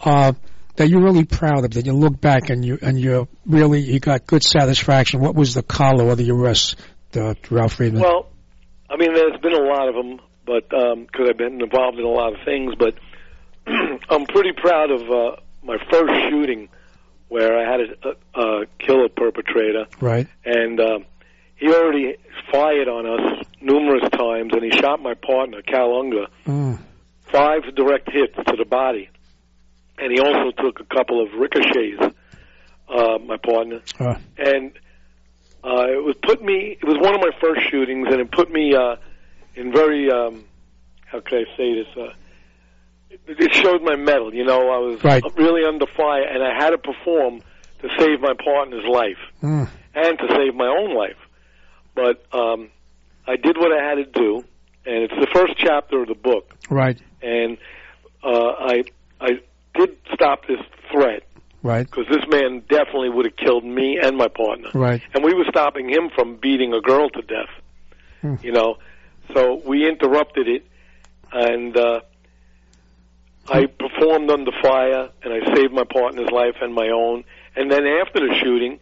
[0.02, 0.32] uh,
[0.76, 4.00] that you're really proud of, that you look back and you, and you really, you
[4.00, 5.20] got good satisfaction.
[5.20, 6.76] What was the collar of the arrest,
[7.14, 8.02] uh, Ralph Friedman?
[8.02, 8.28] Well,
[8.88, 12.08] I mean, there's been a lot of them, but because I've been involved in a
[12.08, 12.94] lot of things, but
[13.66, 16.68] I'm pretty proud of uh, my first shooting
[17.28, 20.26] where I had to uh, uh, kill a perpetrator, right?
[20.44, 21.04] and um,
[21.56, 22.16] he already
[22.52, 26.78] fired on us numerous times, and he shot my partner, Cal Unger, Mm,
[27.32, 29.08] five direct hits to the body,
[29.98, 32.14] and he also took a couple of ricochets,
[32.88, 34.72] uh, my partner, uh, and
[35.64, 36.76] uh, it was put me.
[36.80, 38.96] It was one of my first shootings, and it put me uh,
[39.54, 40.44] in very um,
[41.06, 41.86] how can I say this?
[41.96, 42.12] Uh,
[43.26, 44.34] it, showed my mettle.
[44.34, 45.22] You know, I was Right.
[45.36, 47.40] really under fire, and I had to perform
[47.80, 51.16] to save my partner's life mm, and to save my own life.
[51.94, 52.70] But um,
[53.26, 54.44] I did what I had to do,
[54.86, 56.54] and it's the first chapter of the book.
[56.70, 57.58] right, And
[58.22, 58.84] uh, I
[59.20, 59.40] I
[59.74, 61.22] did stop this threat
[61.62, 65.02] right, because this man definitely would have killed me and my partner right.
[65.14, 67.50] and we were stopping him from beating a girl to death.
[68.22, 68.36] Hmm.
[68.42, 68.78] You know,
[69.34, 70.66] so we interrupted it,
[71.32, 72.00] and uh,
[73.48, 77.24] I performed under fire, and I saved my partner's life and my own.
[77.56, 78.78] And then after the shooting,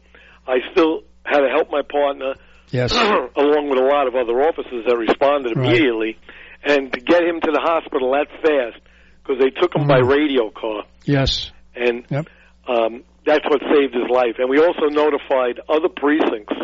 [0.47, 2.35] I still had to help my partner,
[2.71, 2.93] Yes.
[3.37, 5.67] along with a lot of other officers that responded Right.
[5.67, 6.17] immediately,
[6.65, 8.81] and to get him to the hospital that fast
[9.23, 10.09] because they took him by Mhm.
[10.09, 11.53] radio car Yes.
[11.77, 12.27] and Yep.
[12.67, 14.37] um, that's what saved his life.
[14.39, 16.55] And we also notified other precincts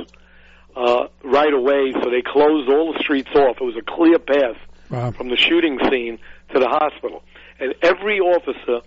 [0.76, 3.56] uh, right away, so they closed all the streets off.
[3.61, 4.56] It was a clear path
[4.90, 5.11] Wow.
[5.11, 6.18] from the shooting scene
[6.54, 7.22] to the hospital.
[7.60, 8.80] And every officer,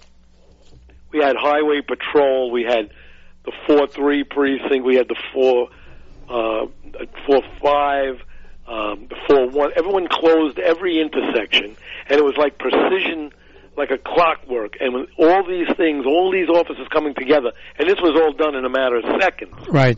[1.11, 2.89] we had highway patrol, we had
[3.45, 5.69] the four three precinct, we had the four
[6.29, 6.67] uh,
[7.25, 8.15] four five,
[8.67, 9.71] um, the four one.
[9.75, 11.75] Everyone closed every intersection,
[12.09, 13.31] and it was like precision,
[13.75, 14.75] like a clockwork.
[14.79, 18.55] And with all these things, all these officers coming together, and this was all done
[18.55, 19.67] in a matter of seconds.
[19.67, 19.97] Right.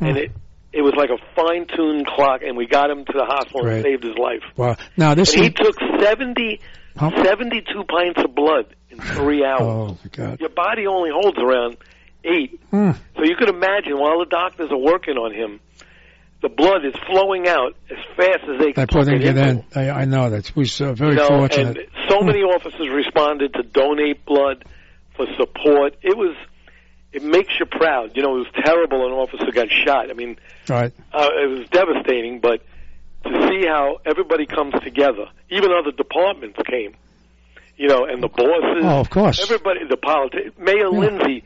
[0.00, 0.32] And it
[0.72, 3.74] it was like a fine tuned clock, and we got him to the hospital Right.
[3.76, 4.42] and saved his life.
[4.56, 4.76] Wow.
[4.96, 6.60] Now this he took 70,
[6.96, 7.10] Huh?
[7.24, 9.60] 72 pints of blood in three hours.
[9.62, 10.40] Oh God.
[10.40, 11.76] Your body only holds around
[12.24, 12.60] eight.
[12.70, 12.92] Hmm.
[13.16, 15.60] So you could imagine while the doctors are working on him,
[16.42, 19.64] the blood is flowing out as fast as they They're can putting it it in.
[19.76, 20.50] I, I know that.
[20.56, 21.78] We're uh, very You know, fortunate.
[21.78, 24.64] and so many officers responded to donate blood
[25.16, 25.94] for support.
[26.02, 26.36] It was,
[27.12, 28.16] it makes you proud.
[28.16, 30.10] You know, it was terrible an officer got shot.
[30.10, 30.36] I mean,
[30.68, 30.92] Right.
[31.12, 32.64] uh, it was devastating, but
[33.24, 36.94] to see how everybody comes together, even other departments came.
[37.76, 38.84] you know, and the bosses.
[38.84, 39.42] Oh, of course.
[39.42, 40.50] Everybody, the politics.
[40.58, 40.98] Mayor Yeah.
[40.98, 41.42] Lindsay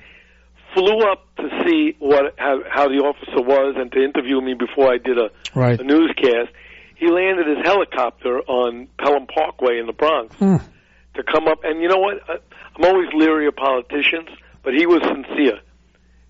[0.75, 4.93] flew up to see what how, how the officer was and to interview me before
[4.93, 5.81] I did a, Right.
[5.81, 6.51] a newscast.
[6.97, 10.57] He landed his helicopter on Pelham Parkway in the Bronx Hmm.
[11.15, 11.61] to come up.
[11.65, 12.19] And you know what?
[12.29, 12.35] I,
[12.77, 14.29] I'm always leery of politicians,
[14.63, 15.61] but he was sincere.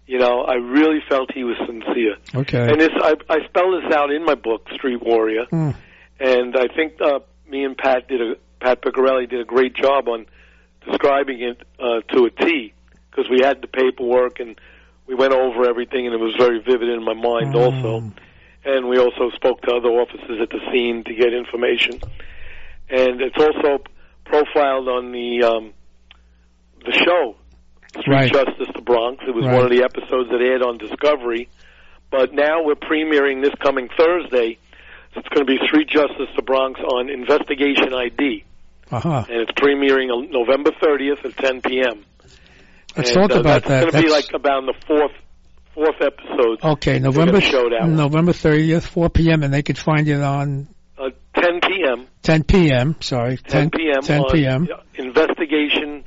[0.07, 2.17] You know, I really felt he was sincere.
[2.35, 2.59] Okay.
[2.71, 5.71] And this, I, I spell this out in my book, Street Warrior, Hmm.
[6.21, 10.09] and I think uh, me and Pat did a Pat Picciarelli did a great job
[10.09, 10.27] on
[10.89, 12.73] describing it uh, to a T
[13.11, 14.59] because we had the paperwork and
[15.07, 17.57] we went over everything, and it was very vivid in my mind Mm.
[17.57, 18.13] also.
[18.65, 22.01] And we also spoke to other officers at the scene to get information,
[22.89, 23.83] and it's also
[24.25, 25.73] profiled on the um,
[26.85, 27.37] the show
[27.91, 28.33] Street Right.
[28.33, 29.23] Justice the Bronx.
[29.27, 29.55] It was Right.
[29.55, 31.49] one of the episodes that aired on Discovery.
[32.11, 34.59] But now we're premiering this coming Thursday.
[35.17, 38.45] It's going to be Street Justice the Bronx on Investigation ID,
[38.93, 39.25] Uh-huh.
[39.29, 42.05] and it's premiering on November 30th at 10 p.m.
[42.97, 43.83] Let's and, talk uh, about that's that.
[43.85, 45.13] It's going to be like about the fourth
[45.75, 46.63] fourth episode.
[46.65, 47.97] Okay, November gonna show that one.
[47.97, 50.69] November 30th, 4 p.m., and they could find it on
[50.99, 52.07] Uh, 10 p.m.
[52.23, 52.97] 10 p.m.
[53.01, 54.01] Sorry, 10 p.m.
[54.03, 54.69] 10 on p.m.
[54.95, 56.05] Investigation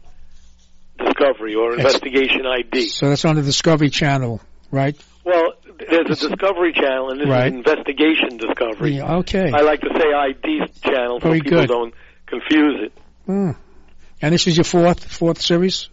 [1.03, 2.87] Discovery or Investigation ID.
[2.89, 4.95] So that's on the Discovery Channel, right?
[5.23, 7.47] Well, there's a Discovery Channel, and this Right.
[7.47, 8.97] is Investigation Discovery.
[8.97, 9.51] Yeah, okay.
[9.53, 11.69] I like to say ID channel so Very people good.
[11.69, 11.93] don't
[12.27, 12.93] confuse it.
[13.25, 13.51] Hmm.
[14.21, 15.87] And this is your fourth fourth series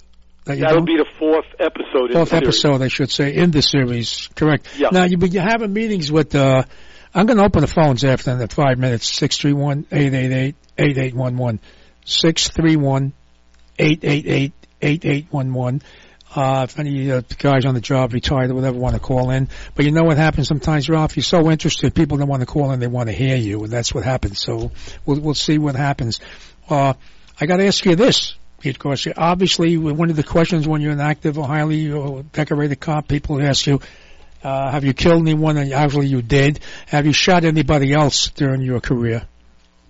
[0.45, 0.97] that That'll doing?
[0.97, 2.11] be the fourth episode.
[2.11, 4.29] in fourth episode, I should say, in the series.
[4.35, 4.67] Correct.
[4.77, 4.89] Yeah.
[4.93, 6.35] Now, you, but you're having meetings with.
[6.35, 6.65] Uh,
[7.15, 9.15] I'm going to open the phones after the five minutes.
[9.15, 11.61] Six three one eight eight eight eight eight one one.
[12.05, 13.13] Six three one
[13.79, 15.83] eight eight eight eight eight one one.
[16.35, 19.49] Uh, if any uh, guys on the job, retired or whatever, want to call in.
[19.75, 21.17] But you know what happens sometimes, Ralph?
[21.17, 23.73] You're so interested, people don't want to call in, they want to hear you, and
[23.73, 24.41] that's what happens.
[24.41, 24.73] So
[25.07, 26.21] we'll, we'll see what happens.
[26.69, 26.95] Uh,
[27.41, 31.01] I got to ask you this, because obviously one of the questions when you're an
[31.01, 33.81] active or highly uh, decorated cop, people ask you,
[34.43, 35.57] uh, have you killed anyone?
[35.57, 36.61] And actually, you did.
[36.87, 39.27] Have you shot anybody else during your career?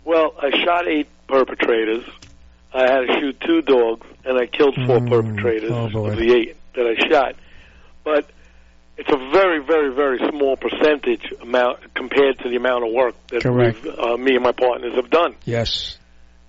[0.05, 2.05] Well, I shot eight perpetrators.
[2.73, 6.33] I had to shoot two dogs, and I killed four Mm, perpetrators oh, of the
[6.35, 7.37] eight that I shot.
[8.05, 8.29] But
[8.97, 13.45] it's a very, very, very small percentage amount compared to the amount of work that
[13.45, 15.37] we've, uh, me and my partners have done.
[15.45, 15.99] Yes.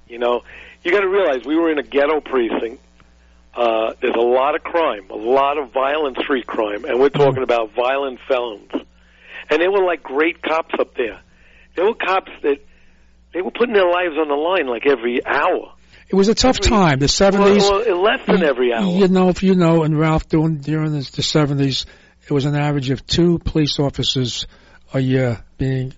[0.08, 0.42] You know,
[0.84, 2.82] you got to realize we were in a ghetto precinct.
[3.54, 7.44] Uh, there's a lot of crime, a lot of violent street crime, and we're talking
[7.44, 8.72] about violent felons.
[9.50, 11.22] And they were like great cops up there.
[11.76, 12.60] They were cops that
[13.34, 15.74] they were putting their lives on the line like every hour.
[16.10, 17.00] It was a tough Every- time.
[17.00, 17.60] The 70s.
[17.60, 18.86] Well, well, less than every hour.
[18.86, 21.86] You know, if you know, and Ralph doing during the, the 70s,
[22.26, 24.48] it was an average of two police officers
[24.94, 25.94] a year being,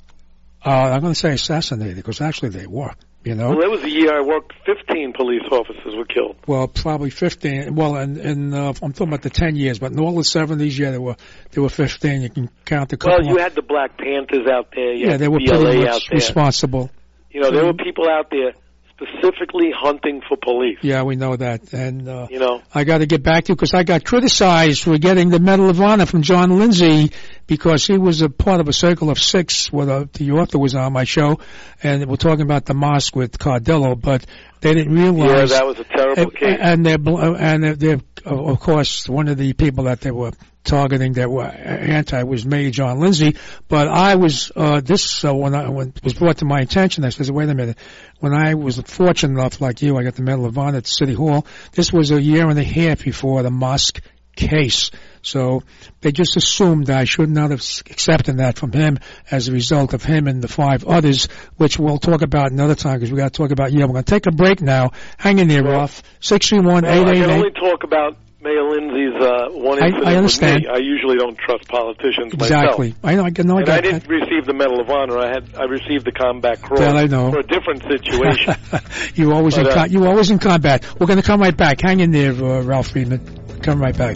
[0.65, 2.91] uh, I'm going to say assassinated, because actually they were,
[3.23, 3.49] you know?
[3.49, 4.53] Well, there was the year I worked.
[4.65, 6.37] Fifteen police officers were killed.
[6.47, 7.75] Well, probably 15.
[7.75, 10.77] Well, and, and uh, I'm talking about the 10 years, but in all the 70s,
[10.77, 11.15] yeah, there were
[11.51, 12.21] there were 15.
[12.23, 12.97] You can count the.
[12.97, 13.19] couple.
[13.19, 14.93] Well, you had the Black Panthers out there.
[14.93, 16.15] Yeah, they were BLA pretty out much there.
[16.15, 16.89] responsible.
[17.29, 18.53] You know, there were people out there
[18.99, 20.77] specifically hunting for police.
[20.81, 21.73] Yeah, we know that.
[21.73, 24.83] And uh, You know, I got to get back to you because I got criticized
[24.83, 27.11] for getting the Medal of Honor from John Lindsay
[27.47, 30.75] because he was a part of a circle of six where the, the author was
[30.75, 31.39] on my show,
[31.81, 34.25] and we're talking about the mosque with Cardillo, but
[34.61, 35.51] they didn't realize.
[35.51, 36.57] yeah, that was a terrible and, case.
[36.59, 40.31] and they're bl- and they're, they're of course one of the people that they were
[40.69, 43.35] targeting that were anti was Mayor John Lindsay.
[43.67, 47.03] But I was uh, this uh, when I when was brought to my attention.
[47.03, 47.77] I said, wait a minute.
[48.19, 51.13] When I was fortunate enough, like you, I got the Medal of Honor at City
[51.13, 51.45] Hall.
[51.73, 54.01] This was a year and a half before the mosque
[54.35, 54.91] case.
[55.21, 55.63] So
[56.01, 59.93] they just assumed that I should not have accepted that from him as a result
[59.93, 61.27] of him and the five others,
[61.57, 63.71] which we'll talk about another time because we got to talk about.
[63.71, 64.91] Yeah, we're going to take a break now.
[65.17, 66.03] Hang in there, Ralph.
[66.21, 70.07] Six three one Well, I can only talk about Mayor Lindsay's uh, one I- incident
[70.07, 70.55] I understand.
[70.55, 70.69] with me.
[70.69, 72.89] I usually don't trust politicians Exactly.
[72.89, 72.99] myself.
[73.03, 73.25] I know.
[73.25, 73.57] I know.
[73.57, 75.17] I And I didn't receive the Medal of Honor.
[75.17, 77.31] I had I received the Combat Cross That I know.
[77.31, 78.55] for a different situation.
[79.15, 80.85] you always in uh, you always in combat.
[80.99, 81.81] We're going to come right back.
[81.81, 83.59] Hang in there, uh, Ralph Friedman.
[83.61, 84.15] Come right back.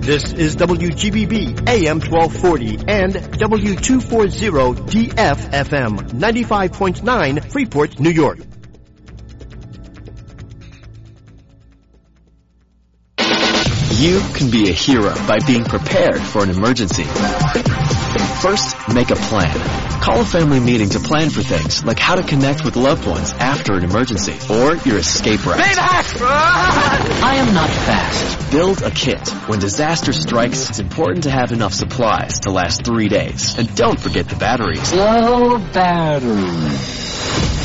[0.00, 4.74] This is WGBB AM 1240 and W240
[5.10, 8.38] DFFM 95.9 Freeport, New York.
[14.02, 17.04] You can be a hero by being prepared for an emergency.
[18.42, 19.56] First, make a plan.
[20.00, 23.32] Call a family meeting to plan for things like how to connect with loved ones
[23.34, 25.60] after an emergency or your escape route.
[25.62, 28.50] I am not fast.
[28.50, 29.28] Build a kit.
[29.46, 33.56] When disaster strikes, it's important to have enough supplies to last three days.
[33.56, 34.92] And don't forget the batteries.
[34.92, 36.42] Low battery.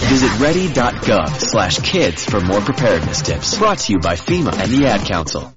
[0.08, 3.58] Visit ready.gov slash kids for more preparedness tips.
[3.58, 5.57] Brought to you by FEMA and the Ad Council.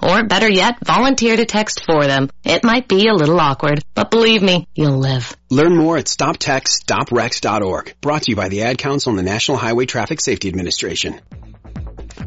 [0.00, 2.30] Or better yet, volunteer to text for them.
[2.44, 5.36] It might be a little awkward, but believe me, you'll live.
[5.50, 7.94] Learn more at stoptextsstopwrecks.org.
[8.00, 11.20] Brought to you by the Ad Council and the National Highway Traffic Safety Administration.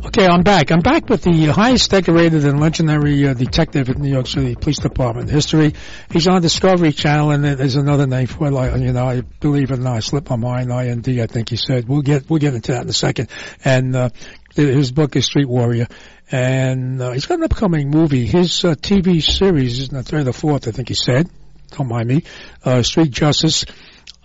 [0.04, 0.72] Okay, I'm back.
[0.72, 4.80] I'm back with the highest decorated and legendary uh, detective in New York City Police
[4.80, 5.74] Department history.
[6.12, 8.52] He's on Discovery Channel, and there's another name for it.
[8.52, 10.72] Like, you know, I believe it or not, I slipped my mind.
[10.72, 11.88] IND, I think he said.
[11.88, 13.30] We'll get we'll get into that in a second.
[13.64, 14.10] And uh,
[14.56, 15.88] his book is Street Warrior,
[16.32, 18.26] and uh, he's got an upcoming movie.
[18.26, 21.30] His uh, TV series is the third or fourth, I think he said.
[21.72, 22.24] Don't mind me.
[22.64, 23.66] Uh, Street Justice.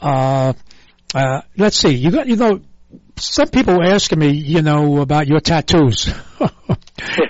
[0.00, 0.52] Uh,
[1.14, 1.90] uh, let's see.
[1.90, 2.60] You got you know
[3.18, 6.06] some people were asking me, you know, about your tattoos.
[6.40, 6.48] yeah,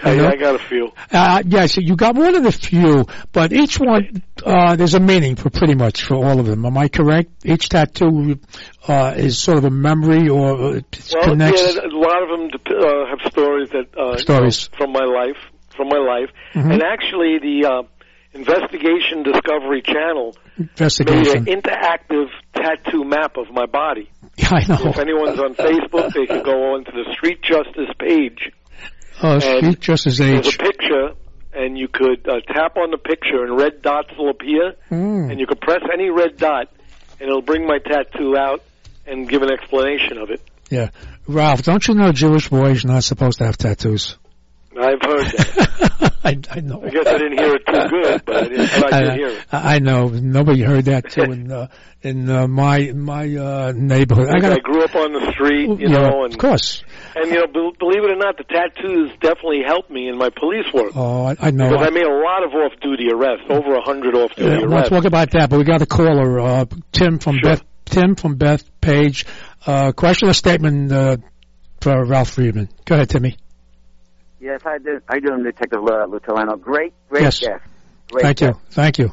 [0.04, 0.90] I got a few.
[1.12, 5.36] Uh, yes, you got one of the few, but each one, uh, there's a meaning
[5.36, 6.66] for pretty much for all of them.
[6.66, 7.30] Am I correct?
[7.44, 8.40] Each tattoo,
[8.88, 10.80] uh, is sort of a memory or uh,
[11.14, 11.62] well, connects.
[11.62, 14.68] Yeah, a lot of them uh, have stories that, uh, Stories.
[14.72, 15.38] you know, from my life,
[15.76, 16.30] from my life.
[16.54, 16.74] Mhm.
[16.74, 17.82] And actually the, uh,
[18.36, 24.10] Investigation Discovery Channel made an interactive tattoo map of my body.
[24.38, 24.90] Yeah, I know.
[24.90, 28.52] If anyone's on Facebook, they can go on to the Street Justice page.
[29.22, 31.08] And Street Justice There's a picture,
[31.54, 35.30] and you could uh, tap on the picture, and red dots will appear, Mm.
[35.30, 36.68] and you could press any red dot,
[37.18, 38.62] and it'll bring my tattoo out
[39.06, 40.42] and give an explanation of it.
[40.68, 40.90] Yeah.
[41.26, 44.18] Ralph, don't you know Jewish boys are not supposed to have tattoos?
[44.78, 46.12] I've heard that.
[46.24, 46.82] I, I know.
[46.84, 49.44] I guess I didn't hear it too good, but I, didn't, I hear it.
[49.52, 50.08] I, know.
[50.08, 51.68] Nobody heard that too in uh,
[52.02, 54.28] in uh, my my uh, neighborhood.
[54.28, 56.82] I Like, got I grew up on the street, you yeah, know, of course.
[57.14, 60.30] and you know, be- believe it or not, the tattoos definitely helped me in my
[60.30, 60.92] police work.
[60.96, 61.70] Oh, I, I know.
[61.70, 64.90] Because I made a lot of off-duty arrests, over a hundred off-duty Yeah, we'll arrests.
[64.90, 67.50] talk about that, but we got a caller, uh, Tim from Sure.
[67.56, 67.64] Beth.
[67.84, 69.26] Tim from Beth Page.
[69.64, 71.16] Uh, question or statement uh,
[71.80, 72.68] for Ralph Friedman?
[72.84, 73.36] Go ahead, Timmy.
[74.40, 75.00] Yes, I do.
[75.08, 76.60] I do, Detective Lou Telano.
[76.60, 77.40] Great, great Yes.
[77.40, 77.62] guest.
[78.10, 78.58] Great Thank guest.
[78.58, 78.60] you.
[78.70, 79.12] Thank you.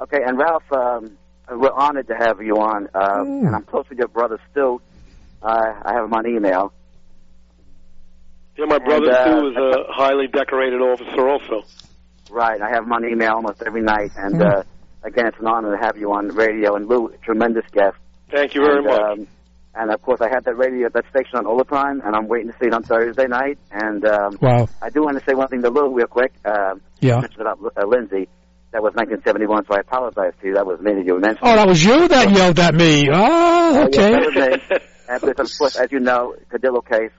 [0.00, 1.16] Okay, and Ralph, um,
[1.50, 3.46] we're honored to have you on, uh, Mm.
[3.46, 4.80] and I'm close with your brother Stu.
[5.42, 6.72] Uh, I have him on email.
[8.56, 9.56] Yeah, my brother And, uh, Stu was
[9.88, 11.62] a highly decorated officer, also.
[12.30, 14.58] Right, I have him on email almost every night, and Mm.
[14.58, 14.62] uh,
[15.02, 16.74] again, it's an honor to have you on the radio.
[16.74, 17.96] And Lou, tremendous guest.
[18.30, 19.00] Thank you very and, much.
[19.00, 19.26] Um,
[19.76, 22.28] and of course, I had that radio, that station on all the time, and I'm
[22.28, 23.58] waiting to see it on Thursday night.
[23.70, 24.68] And um, Wow.
[24.82, 26.32] I do want to say one thing to Lou real quick.
[26.44, 27.20] Uh, Yeah.
[27.20, 28.28] mentioned about uh, Lindsay.
[28.72, 30.54] That was 1971, so I apologize to you.
[30.54, 31.38] That was me that you mentioned.
[31.42, 33.06] Oh, that was you that yelled at me.
[33.12, 33.14] Oh,
[33.76, 34.10] Oh, okay.
[34.10, 34.78] yes, that was me.
[35.08, 37.12] and of course, as you know, Cardillo case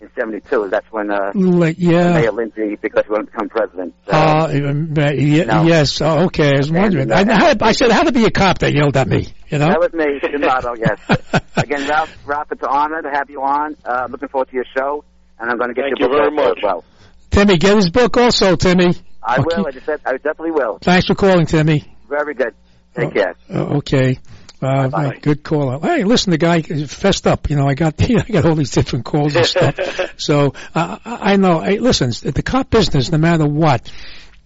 [0.00, 2.12] in 72, that's when uh, Like, yeah.
[2.14, 3.94] Mayor Lindsay, because he wanted to become president.
[4.08, 5.64] Uh, Uh, uh, ye- No.
[5.64, 6.00] yes.
[6.00, 6.54] Oh, okay.
[6.54, 7.12] I was wondering.
[7.12, 9.58] I, I, had, I said, how to be a cop that yelled at me, you
[9.58, 9.66] know?
[9.66, 11.42] That was me, Yamato, yes.
[11.56, 13.76] Again, Ralph, Ralph, it's an honor to have you on.
[13.84, 15.04] Uh, looking forward to your show,
[15.38, 16.58] and I'm going to get Thank your you book very much.
[16.58, 16.84] as well.
[17.30, 18.94] Timmy, get his book also, Timmy.
[19.22, 20.78] I I'll I just said I definitely will.
[20.80, 21.84] Thanks for calling, Timmy.
[22.08, 22.54] Very good.
[22.96, 23.34] Take care.
[23.48, 24.18] Uh, okay.
[24.62, 25.18] Uh, Bye-bye.
[25.22, 25.80] good call.
[25.80, 27.48] Hey, listen, the guy fessed up.
[27.48, 29.76] You know, I got I got all these different calls and stuff.
[30.18, 31.60] so uh, I I know.
[31.60, 33.90] Hey, listen, the cop business, no matter what,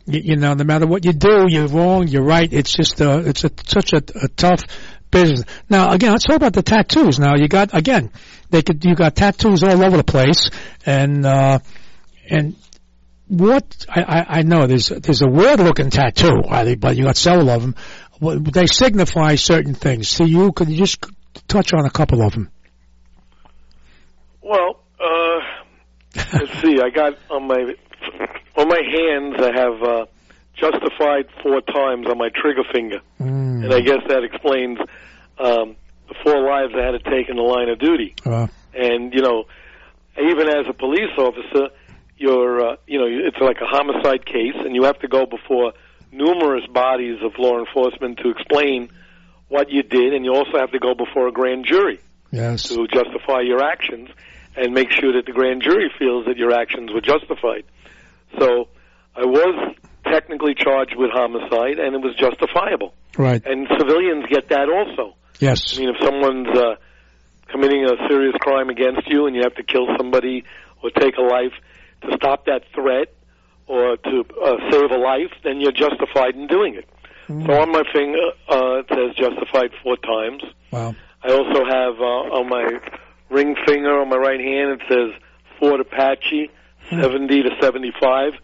[0.06, 2.50] you, you know, no matter what you do, you're wrong, you're right.
[2.52, 4.64] It's just uh, it's a, such a, a tough
[5.10, 5.44] business.
[5.68, 7.18] Now, again, let's talk about the tattoos.
[7.18, 8.10] Now, you got again,
[8.50, 10.50] they could you got tattoos all over the place,
[10.86, 11.58] and uh,
[12.28, 12.54] and
[13.28, 17.04] what I, I, I know there's there's a weird looking tattoo, I think, but you
[17.04, 17.74] got several of them.
[18.32, 20.14] They signify certain things.
[20.14, 21.04] To you, could you just
[21.48, 22.50] touch on a couple of them?
[24.42, 25.40] Well, uh,
[26.32, 26.80] let's see.
[26.80, 27.74] I got on my
[28.56, 29.34] on my hands.
[29.38, 30.06] I have uh,
[30.54, 33.64] justified four times on my trigger finger, Mm.
[33.64, 34.78] and I guess that explains
[35.38, 35.76] um,
[36.08, 38.14] the four lives I had to take in the line of duty.
[38.24, 39.44] Uh, And you know,
[40.18, 41.68] even as a police officer,
[42.18, 45.72] you're uh, you know it's like a homicide case, and you have to go before
[46.14, 48.90] numerous bodies of law enforcement to explain
[49.48, 52.00] what you did, and you also have to go before a grand jury
[52.30, 52.68] yes.
[52.68, 54.08] to justify your actions
[54.56, 57.64] and make sure that the grand jury feels that your actions were justified.
[58.38, 58.68] So
[59.14, 62.94] I was technically charged with homicide, and it was justifiable.
[63.16, 63.44] Right.
[63.44, 65.16] And civilians get that also.
[65.38, 65.76] Yes.
[65.76, 66.76] I mean, if someone's uh,
[67.48, 70.44] committing a serious crime against you and you have to kill somebody
[70.82, 71.52] or take a life
[72.02, 73.14] to stop that threat
[73.66, 76.88] or to uh, save a life, then you're justified in doing it.
[77.26, 78.18] So on my finger,
[78.50, 80.42] uh, it says justified four times.
[80.70, 80.94] Wow.
[81.22, 82.78] I also have uh, on my
[83.30, 85.22] ring finger on my right hand, it says
[85.58, 86.50] Fort Apache,
[86.90, 88.34] 70 to 75,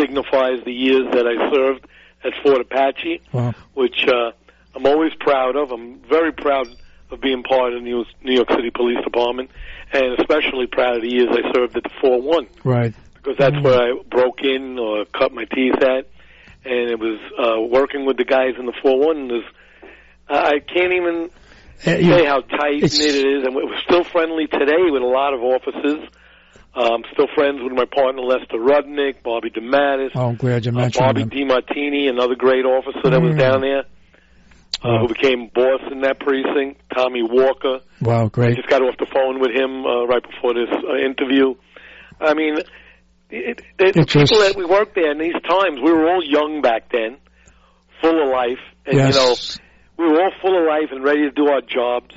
[0.00, 1.86] signifies the years that I served
[2.24, 3.54] at Fort Apache, Wow.
[3.74, 4.32] which uh,
[4.74, 5.70] I'm always proud of.
[5.70, 6.66] I'm very proud
[7.12, 9.50] of being part of the New New York City Police Department,
[9.92, 12.94] and especially proud of the years I served at the 4-1 Right.
[13.24, 16.06] Because that's where I broke in or cut my teeth at,
[16.64, 19.16] and it was uh, working with the guys in the 4-1.
[19.16, 19.44] And was,
[20.28, 21.30] I can't even
[21.80, 25.32] Uh, say how tight knit it is, and we're still friendly today with a lot
[25.34, 26.08] of officers.
[26.76, 30.74] Um, still friends with my partner Lester Rudnick, Bobby DeMattis, oh, I'm glad you uh,
[30.74, 31.24] mentioned Bobby.
[31.24, 33.38] DiMartini, another great officer that was Mm.
[33.38, 33.84] down there,
[34.82, 36.80] uh, who became boss in that precinct.
[36.92, 38.56] Tommy Walker, Wow, I great.
[38.56, 41.54] just got off the phone with him uh, right before this uh, interview.
[42.20, 42.56] I mean,
[43.30, 46.22] it, it, the It people that we worked there in these times, we were all
[46.24, 47.18] young back then,
[48.00, 49.14] full of life, and yes.
[49.14, 52.14] you know, we were all full of life and ready to do our jobs.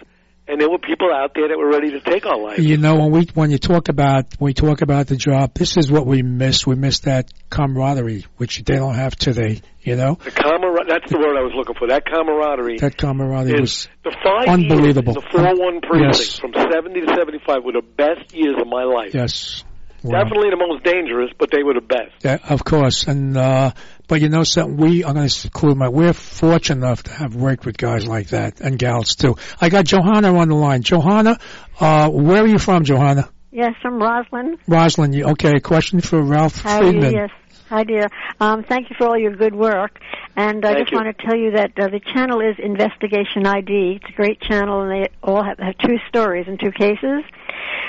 [0.49, 2.57] And there were people out there that were ready to take our life.
[2.59, 5.75] You know, when we when you talk about when we talk about the job, this
[5.75, 6.65] is what we miss.
[6.65, 9.59] We miss that camaraderie, which they don't have today.
[9.81, 11.89] You know, The camaraderie, that's the word I was looking for.
[11.89, 15.15] That camaraderie that camaraderie was the five unbelievable.
[15.15, 16.39] years, the 4-1 precinct Yes.
[16.39, 19.13] from 70 to 75 were the best years of my life.
[19.13, 19.65] yes.
[20.03, 20.23] Wow.
[20.23, 22.13] Definitely the most dangerous, but they were the best.
[22.23, 23.07] Yeah, of course.
[23.07, 23.71] And uh
[24.07, 27.65] but you know something, we I'm gonna include my we're fortunate enough to have worked
[27.65, 29.35] with guys like that and gals too.
[29.59, 30.83] I got Johanna on the line.
[30.83, 31.39] Johanna,
[31.79, 33.29] uh where are you from, Johanna?
[33.51, 34.57] Yes, from Roslyn.
[34.67, 36.91] Roslyn, you okay, question for Ralph How are you?
[36.91, 37.13] Friedman.
[37.13, 37.29] Yes.
[37.69, 38.07] Hi, dear.
[38.39, 39.99] Um, thank you for all your good work.
[40.37, 40.97] And I Thank just you.
[40.99, 43.99] want to tell you that uh, the channel is Investigation ID.
[44.01, 47.23] It's a great channel, and they all have, have two stories and two cases.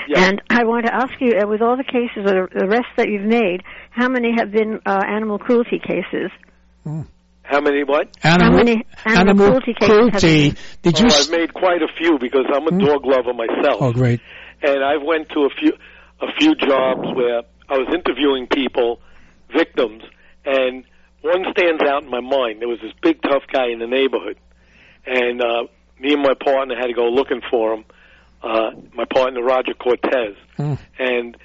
[0.07, 0.25] Yeah.
[0.27, 3.09] And I want to ask you, uh, with all the cases, or the rest that
[3.09, 6.31] you've made, how many have been uh, animal cruelty cases?
[7.43, 8.15] How many what?
[8.23, 10.39] Animal, How many animal cruelty cases have cruelty.
[10.39, 13.81] you- Did oh, you I've made quite a few because I'm a dog lover myself.
[13.81, 14.21] Oh great.
[14.61, 15.73] and I've went to a few
[16.21, 18.99] a few jobs where I was interviewing people,
[19.55, 20.03] victims,
[20.45, 20.83] and
[21.21, 22.61] one stands out in my mind.
[22.61, 24.37] There was this big tough guy in the neighborhood,
[25.05, 25.63] and uh,
[25.99, 27.85] me and my partner had to go looking for him.
[28.41, 30.75] Uh, my partner Roger Cortez, Hmm.
[30.97, 31.35] and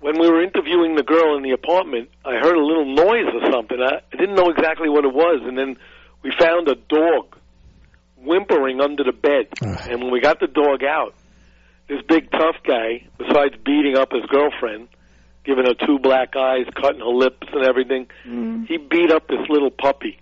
[0.00, 3.50] when we were interviewing the girl in the apartment, I heard a little noise or
[3.50, 3.78] something.
[3.80, 5.76] I, I didn't know exactly what it was, and then
[6.22, 7.34] we found a dog
[8.16, 9.48] whimpering under the bed.
[9.62, 9.88] Ugh.
[9.90, 11.14] And when we got the dog out,
[11.88, 14.88] this big tough guy, besides beating up his girlfriend,
[15.44, 18.06] giving her two black eyes, cutting her lips and everything,
[18.68, 20.18] he beat up this little puppy.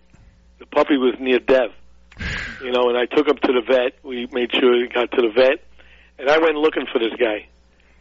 [0.59, 1.71] The puppy was near death.
[2.63, 3.95] You know, and I took him to the vet.
[4.05, 5.65] We made sure he got to the vet.
[6.19, 7.49] And I went looking for this guy.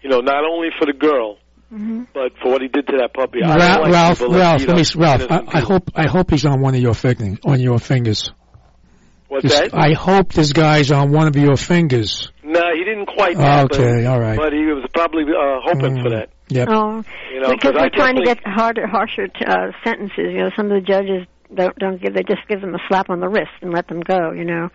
[0.02, 1.38] You know, not only for the girl,
[1.72, 2.04] Mm-hmm.
[2.14, 3.40] but for what he did to that puppy.
[3.42, 6.44] I Ralph, don't like Ralph, Ralph, let me, Ralph, I, I hope, I hope he's
[6.46, 8.30] on one of your fingers, on your fingers.
[9.30, 9.74] What's This- that?
[9.74, 12.30] I hope this guy's on one of your fingers.
[12.44, 13.38] No, he didn't quite.
[13.38, 14.38] that, but- Okay, all right.
[14.38, 16.20] But he was probably uh, hoping for Mm.
[16.20, 16.30] that.
[16.50, 16.68] Yep.
[16.70, 17.04] Oh,
[17.34, 20.18] You know, because I they're trying to get harder, harsher t- uh, sentences.
[20.34, 22.14] You know, some of the judges don't don't give.
[22.14, 24.34] They just give them a slap on the wrist and let them go.
[24.34, 24.68] You know.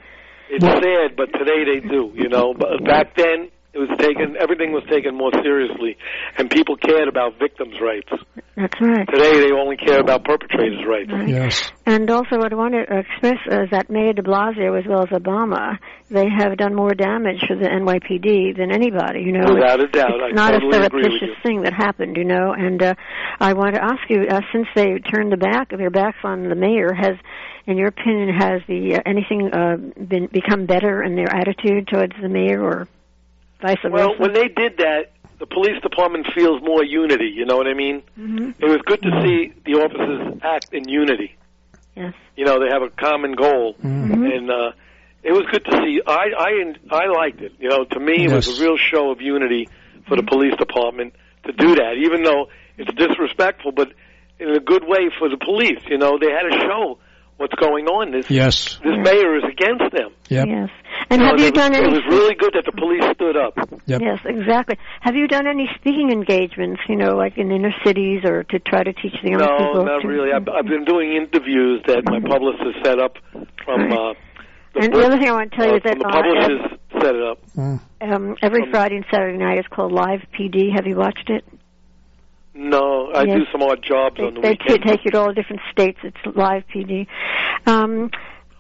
[0.49, 2.12] It's sad, but today they do.
[2.14, 4.37] You know, but back then it was taken.
[4.41, 5.97] Everything was taken more seriously,
[6.39, 8.09] and people cared about victims' rights.
[8.57, 9.07] That's right.
[9.07, 11.12] Today they only care about perpetrators' rights.
[11.12, 11.29] Right.
[11.29, 11.70] Yes.
[11.85, 15.11] And also, what I want to express is that Mayor De Blasio, as well as
[15.12, 15.77] Obama,
[16.09, 19.20] they have done more damage for the NYPD than anybody.
[19.20, 21.74] You know, Without a doubt, it's I not totally a agree with surreptitious thing that
[21.74, 22.16] happened.
[22.16, 22.95] You know, and uh,
[23.39, 26.49] I want to ask you, uh, since they turned the back of their backs on
[26.49, 27.16] the mayor, has,
[27.66, 32.14] in your opinion, has the uh, anything uh, been become better in their attitude towards
[32.22, 32.89] the mayor, or
[33.61, 33.90] vice versa?
[33.92, 37.30] Well, when they did that, the police department feels more unity.
[37.34, 38.02] You know what I mean?
[38.14, 41.36] hmm It was good to see the officers act in unity.
[41.94, 42.14] Yes.
[42.36, 44.34] You know, they have a common goal, Mhm.
[44.36, 44.72] and uh,
[45.22, 46.00] it was good to see.
[46.07, 47.52] I I I liked it.
[47.59, 49.68] You know, to me, it was a real show of unity
[50.07, 51.14] for the police department
[51.46, 52.48] to do that, even though
[52.78, 53.92] it's disrespectful, but
[54.38, 55.80] in a good way for the police.
[55.88, 56.98] You know, they had a show
[57.37, 58.12] what's going on.
[58.12, 58.78] This Yes.
[58.82, 60.11] this mayor is against them.
[60.28, 60.47] Yep.
[60.49, 60.68] Yes.
[61.11, 61.87] And know, have you it was, done any?
[61.89, 63.55] It was really good that the police stood up.
[63.87, 64.01] Yep.
[64.01, 64.76] Yes, exactly.
[65.01, 68.82] Have you done any speaking engagements, you know, like in inner cities or to try
[68.82, 69.84] to teach the young No, people?
[69.84, 70.32] No, not to, really.
[70.32, 73.16] I've, I've been doing interviews that my publicist set up
[73.64, 73.93] from.
[73.93, 74.14] Uh,
[74.74, 76.01] the And book, the other thing I want to tell you uh, is that from
[76.01, 77.39] the uh, set it up.
[77.57, 77.80] Mm.
[78.12, 80.74] um, every from- Friday and Saturday night is called Live PD.
[80.74, 81.45] Have you watched it?
[82.59, 83.38] No, I Yes.
[83.38, 84.82] do some odd jobs They, on the they weekend.
[84.82, 85.98] t- take you to all different states.
[86.02, 87.07] It's Live PD.
[87.66, 88.11] Um,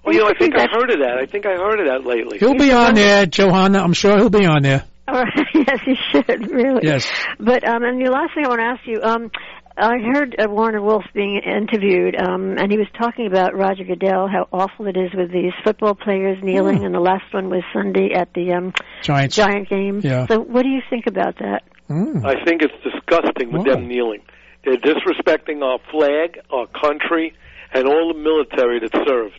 [0.04, 1.18] Well, you know, I think I that- heard of that.
[1.18, 2.38] I think I heard of that lately.
[2.38, 3.80] He'll be on there, Johanna.
[3.82, 4.84] I'm sure he'll be on there.
[5.08, 5.46] All right.
[5.54, 6.80] yes, you should really.
[6.82, 7.10] Yes.
[7.38, 9.30] But um, and the last thing I want to ask you, um,
[9.78, 14.26] I heard uh, Warner Wolf being interviewed, um, and he was talking about Roger Goodell,
[14.26, 16.86] how awful it is with these football players kneeling, Mm.
[16.86, 18.72] and the last one was Sunday at the um,
[19.02, 19.36] Giants.
[19.36, 20.00] Giant game.
[20.02, 20.26] Yeah.
[20.28, 21.62] So, what do you think about that?
[21.90, 22.24] Mm.
[22.24, 23.74] I think it's disgusting with Wow.
[23.74, 24.22] them kneeling.
[24.64, 27.34] They're disrespecting our flag, our country,
[27.74, 29.38] and all the military that served.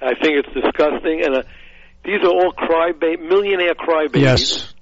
[0.00, 1.42] I think it's disgusting, and uh,
[2.04, 4.74] these are all crybaby, millionaire crybabies, Yes.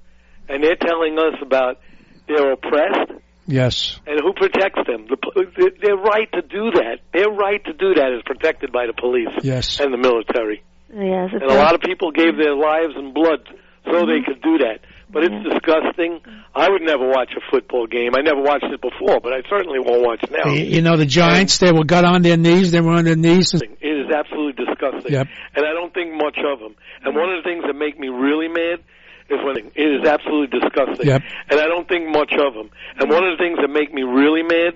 [0.48, 1.78] and they're telling us about
[2.26, 3.12] they're oppressed,
[3.50, 4.00] Yes.
[4.06, 5.06] and who protects them?
[5.10, 8.72] The, po- their- their right to do that, their right to do that is protected
[8.72, 9.80] by the police Yes.
[9.80, 10.62] and the military.
[10.92, 13.46] Yes, And a lot of people gave their lives and blood
[13.84, 14.26] so they mm-hmm.
[14.26, 14.80] could do that.
[15.12, 16.20] But it's disgusting.
[16.54, 18.14] I would never watch a football game.
[18.14, 20.52] I never watched it before, but I certainly won't watch now.
[20.52, 21.58] You know the Giants.
[21.58, 22.70] They were got on their knees.
[22.70, 23.54] They were on their knees.
[23.54, 25.12] It is absolutely disgusting.
[25.12, 25.26] Yep.
[25.56, 26.76] And I don't think much of them.
[27.02, 28.84] And one of the things that make me really mad
[29.30, 31.06] is when it is absolutely disgusting.
[31.06, 31.22] Yep.
[31.50, 32.70] And I don't think much of them.
[32.98, 34.74] And one of the things that make me really mad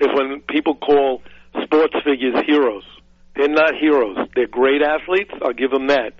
[0.00, 1.22] is when people call
[1.64, 2.84] sports figures heroes.
[3.34, 4.16] They're not heroes.
[4.34, 5.30] They're great athletes.
[5.42, 6.14] I'll give them that.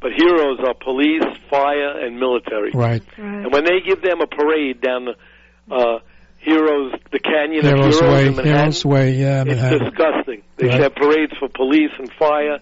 [0.00, 2.70] But heroes are police, fire, and military.
[2.74, 3.02] right.
[3.18, 3.44] right.
[3.44, 5.98] And when they give them a parade down the uh,
[6.40, 8.26] Heroes, the Canyon Heroes of Heroes Way.
[8.28, 9.10] in Manhattan, Heroes Way.
[9.14, 10.42] Yeah, it's disgusting.
[10.56, 10.72] They Right.
[10.72, 12.58] should have parades for police and fire,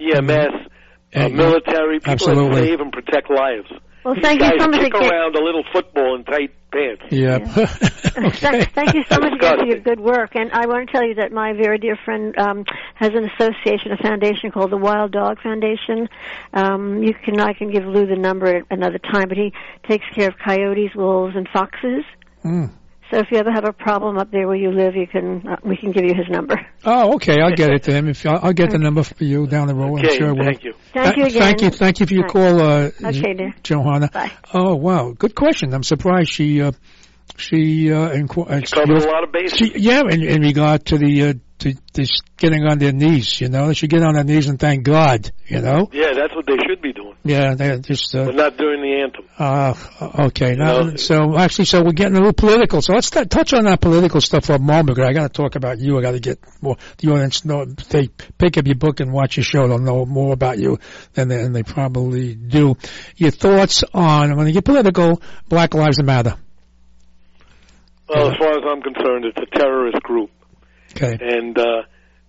[0.00, 0.68] EMS,
[1.14, 2.60] uh, military, people Absolutely.
[2.60, 3.70] that save and protect lives.
[4.04, 5.10] Well, These thank you guys so much kick again.
[5.10, 7.02] around a little football in tight pants.
[7.10, 7.42] Yep.
[8.16, 8.30] okay.
[8.30, 10.34] Thank, thank you so much again for your good work.
[10.36, 13.92] And I want to tell you that my very dear friend um, has an association,
[13.92, 16.08] a foundation called the Wild Dog Foundation.
[16.54, 19.52] Um, you can I can give Lou the number at another time, but he
[19.86, 22.04] takes care of coyotes, wolves, and foxes.
[22.44, 22.72] Mm.
[23.10, 25.56] So if you ever have a problem up there where you live, you can uh,
[25.64, 26.54] we can give you his number.
[26.84, 27.40] Oh, okay.
[27.40, 28.08] I'll get it to him.
[28.08, 29.98] If I'll, I'll get the number for you down the road.
[29.98, 30.44] Okay, I'm sure I will.
[30.44, 30.74] thank you.
[30.94, 31.40] Thank you again.
[31.40, 31.70] Thank you.
[31.70, 32.32] Thank you for your Bye.
[32.32, 33.54] call, uh, Okay, dear.
[33.64, 34.10] Johanna.
[34.12, 34.30] Bye.
[34.54, 35.74] Oh wow, good question.
[35.74, 36.72] I'm surprised she uh,
[37.36, 39.58] she uh, inqu- uh, Covered a lot of bases.
[39.58, 43.40] she, yeah, in, in regard to the uh, to this getting on their knees.
[43.40, 45.30] You know, they should get on their knees and thank God.
[45.46, 45.88] You know.
[45.92, 47.16] Yeah, that's what they should be doing.
[47.22, 48.14] Yeah, they're just.
[48.14, 49.24] Uh, not during the anthem.
[49.38, 50.54] uh, okay.
[50.54, 52.82] Now, know, so actually, so we're getting a little political.
[52.82, 54.88] So let's t- touch on that political stuff for a moment.
[54.88, 55.98] Because I got to talk about you.
[55.98, 56.76] I got to get more.
[56.98, 57.64] The audience know.
[57.64, 59.68] They pick up your book and watch your show.
[59.68, 60.78] They'll know more about you
[61.14, 62.76] than they, than they probably do.
[63.16, 65.20] Your thoughts on when you get political?
[65.48, 66.36] Black Lives Matter.
[68.08, 70.30] Well, as far as I'm concerned, it's a terrorist group.
[70.96, 71.16] Okay.
[71.20, 71.82] and uh,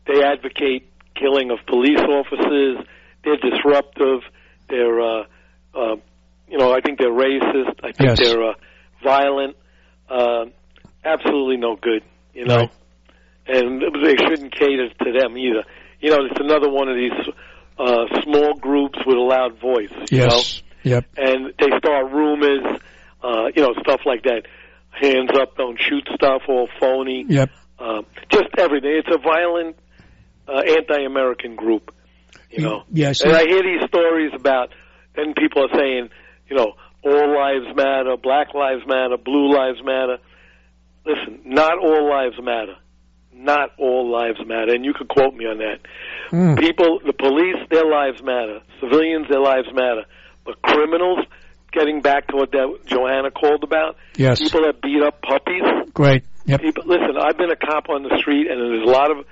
[0.08, 2.78] they advocate killing of police officers.
[3.24, 4.22] They're disruptive.
[4.70, 5.24] They're, uh,
[5.76, 5.96] uh,
[6.50, 7.80] you know, I think they're racist.
[7.84, 8.20] I think Yes.
[8.20, 8.54] they're uh,
[9.04, 9.56] violent.
[10.10, 10.46] Uh,
[11.04, 12.04] absolutely no good.
[12.34, 12.72] You know, Right.
[13.48, 15.64] and they shouldn't cater to them either.
[16.00, 17.34] You know, it's another one of these
[17.78, 19.92] uh, small groups with a loud voice.
[20.12, 20.26] You know?
[20.36, 20.64] Yes.
[20.84, 21.06] Yep.
[21.16, 22.64] and they start rumors,
[23.24, 24.48] uh, you know, stuff like that.
[24.90, 27.24] Hands up, don't shoot stuff, all phony.
[27.30, 27.52] Yep.
[27.82, 28.02] Uh,
[28.32, 28.92] just everything.
[28.96, 29.76] It's a violent,
[30.48, 31.94] uh, anti-American group,
[32.52, 32.84] you know.
[32.92, 33.22] Yes.
[33.22, 34.70] And I hear these stories about,
[35.16, 36.10] then people are saying,
[36.48, 36.74] you know,
[37.04, 40.18] all lives matter, black lives matter, blue lives matter.
[41.06, 42.76] Listen, not all lives matter.
[43.34, 45.80] Not all lives matter, and you could quote me on that.
[46.32, 46.60] Mm.
[46.60, 48.60] People, the police, their lives matter.
[48.80, 50.06] Civilians, their lives matter.
[50.46, 51.26] But criminals,
[51.72, 54.40] getting back to what that Johanna called about, Yes.
[54.40, 55.64] people that beat up puppies,
[55.94, 56.24] Great.
[56.52, 56.62] Yep.
[56.62, 59.26] people listen i've been a cop on the street and there's a lot of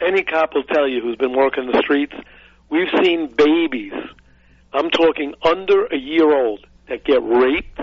[0.00, 2.14] any cop will tell you who's been working the streets
[2.68, 3.92] we've seen babies
[4.72, 7.80] i'm talking under a year old that get raped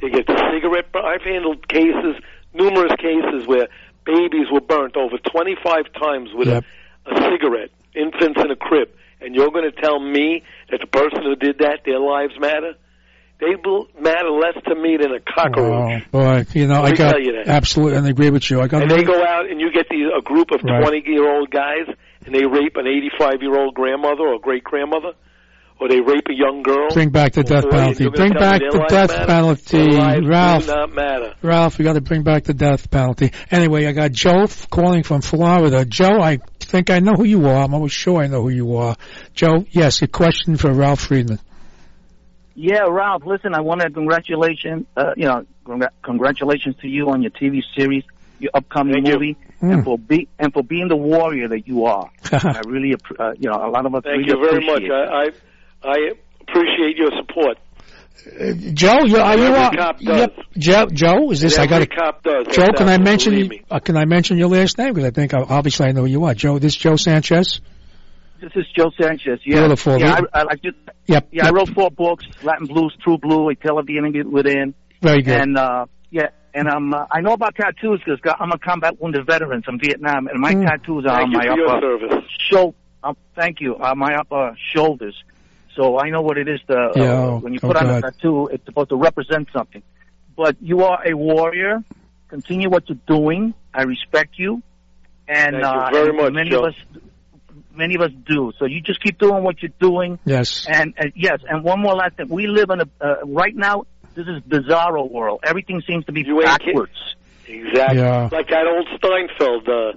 [0.00, 2.16] they get cigarette bur- i've handled cases
[2.52, 3.68] numerous cases where
[4.04, 6.64] babies were burnt over 25 times with Yep.
[7.06, 8.90] a, a cigarette infants in a crib
[9.20, 12.74] and you're going to tell me that the person who did that their lives matter
[13.40, 16.96] they will matter less to me than a cockroach Oh, boy, you know, Let I
[16.96, 17.48] got tell you that.
[17.48, 18.60] absolutely, and I agree with you.
[18.60, 20.80] I got and they go out and you get these, a group of Right.
[20.82, 21.86] 20 year old guys
[22.26, 25.12] and they rape an 85 year old grandmother or great grandmother
[25.80, 26.88] or they rape a young girl.
[26.94, 28.08] Bring back the death penalty.
[28.08, 30.68] Bring back the death penalty, Ralph.
[30.68, 31.34] Not matter.
[31.42, 33.32] Ralph, we got to bring back the death penalty.
[33.50, 35.84] Anyway, I got Joe calling from Florida.
[35.84, 37.64] Joe, I think I know who you are.
[37.64, 38.94] I'm almost sure I know who you are.
[39.34, 41.40] Joe, yes, a question for Ralph Friedman.
[42.54, 43.24] Yeah, Ralph.
[43.26, 44.86] Listen, I want to congratulations.
[44.96, 48.04] Uh, you know, congr- congratulations to you on your TV series,
[48.38, 49.12] your upcoming Thank you.
[49.14, 49.72] movie, Mm.
[49.72, 52.10] and for be and for being the warrior that you are.
[52.32, 54.82] I really, appre- uh, you know, a lot of us Thank really you very much.
[54.90, 55.96] I, I, I
[56.42, 57.58] appreciate your support.
[58.74, 60.18] Joe, you, are you Every are, cop does.
[60.18, 60.36] yep.
[60.56, 61.54] Joe, Joe, is this?
[61.56, 62.46] And I got every cop does.
[62.54, 63.62] Joe, can I mention me.
[63.70, 66.06] uh, can I mention your last name because I think uh, obviously I know who
[66.06, 66.34] you are.
[66.34, 67.60] Joe, this Joe Sanchez.
[68.44, 69.40] This is Joe Sanchez.
[69.46, 69.98] Yeah, Beautiful.
[69.98, 70.72] Yeah, I, I like to,
[71.06, 71.28] Yep.
[71.32, 74.74] Yeah, I wrote four books: Latin Blues, True Blue, A Tale of the Enemy Within,
[75.00, 75.40] Very good.
[75.40, 79.26] and uh, yeah, And um, uh, I know about tattoos because I'm a combat wounded
[79.26, 80.66] veteran from Vietnam, and my Mm.
[80.66, 82.24] tattoos are Thank on you my for your upper service.
[82.50, 82.76] shoulder.
[83.02, 83.76] Um, thank you.
[83.76, 85.14] Uh, my upper shoulders.
[85.74, 87.90] So I know what it is to uh, Yeah, oh, when you oh put on
[87.90, 88.48] a tattoo.
[88.52, 89.82] It's supposed to represent something.
[90.36, 91.82] But you are a warrior.
[92.28, 93.54] Continue what you're doing.
[93.72, 94.62] I respect you.
[95.28, 96.64] And Thank you uh, very and much, many Joe.
[96.66, 96.74] of us,
[97.76, 98.52] many of us do.
[98.58, 100.18] So you just keep doing what you're doing.
[100.24, 100.66] Yes.
[100.68, 102.28] And uh, yes, and one more last thing.
[102.28, 103.84] We live in a uh, right now.
[104.14, 105.40] This is bizarro world.
[105.44, 106.92] Everything seems to be You backwards.
[107.48, 107.98] Exactly.
[107.98, 108.28] Yeah.
[108.30, 109.68] Like that old Seinfeld.
[109.68, 109.96] Uh,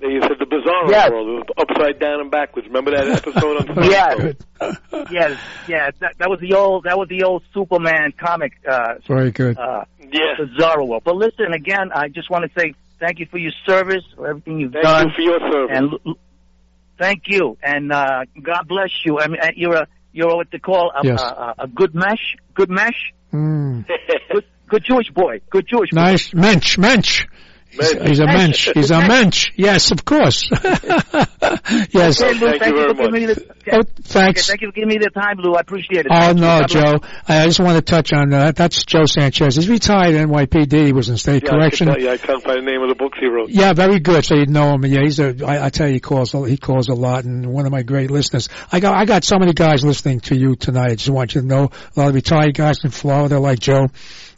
[0.00, 1.10] they said the bizarre Yes.
[1.10, 2.68] world was upside down and backwards.
[2.68, 4.34] Remember that episode on Yes.
[4.60, 5.10] Seinfeld?
[5.12, 5.92] yes, yes.
[6.00, 6.84] That, that was the old.
[6.84, 8.52] That was the old Superman comic.
[8.68, 9.56] Uh, Very good.
[9.58, 10.34] uh, Yeah.
[10.38, 11.02] bizarro world.
[11.04, 14.58] But listen, again, I just want to say thank you for your service, for everything
[14.60, 14.82] you've done.
[14.82, 15.08] Thank done.
[15.08, 15.76] you for your service.
[15.76, 16.18] And l- l-
[16.98, 19.18] thank you, and uh, God bless you.
[19.20, 21.20] I mean, uh, you're a you're what they call a, Yes.
[21.20, 23.86] a, a, good mesh, good mesh, Mm.
[24.32, 26.00] good, good Jewish boy, good Jewish boy.
[26.00, 26.32] Nice.
[26.34, 26.78] Mensch.
[26.78, 27.26] Mensch.
[27.70, 28.70] He's, he's a mensch.
[28.74, 29.52] He's a mensch.
[29.56, 30.48] Yes, of course.
[31.92, 32.20] yes.
[32.22, 33.36] Okay, Lou, Thank thank, you you very for giving me much.
[33.36, 33.54] the.
[33.70, 34.46] Oh, Okay, thanks.
[34.46, 35.54] thank you for giving me the time, Lou.
[35.54, 36.08] I appreciate it.
[36.10, 36.98] Oh Thank no, God bless Joe.
[37.28, 38.56] I just want to touch on that.
[38.56, 39.56] That's Joe Sanchez.
[39.56, 40.86] He's retired NYPD.
[40.86, 41.86] He was in state yeah, I, correction.
[41.88, 43.50] can tell you, I can't find the name of the books he wrote.
[43.50, 44.24] Yeah, very good.
[44.24, 44.84] So you'd know him.
[44.86, 45.44] Yeah, he's a.
[45.44, 46.32] I, I tell you, he calls.
[46.32, 48.48] He calls a lot, and one of my great listeners.
[48.72, 48.96] I got.
[48.96, 50.92] I got so many guys listening to you tonight.
[50.92, 53.88] I just want you to know a lot of retired guys in Florida, like Joe,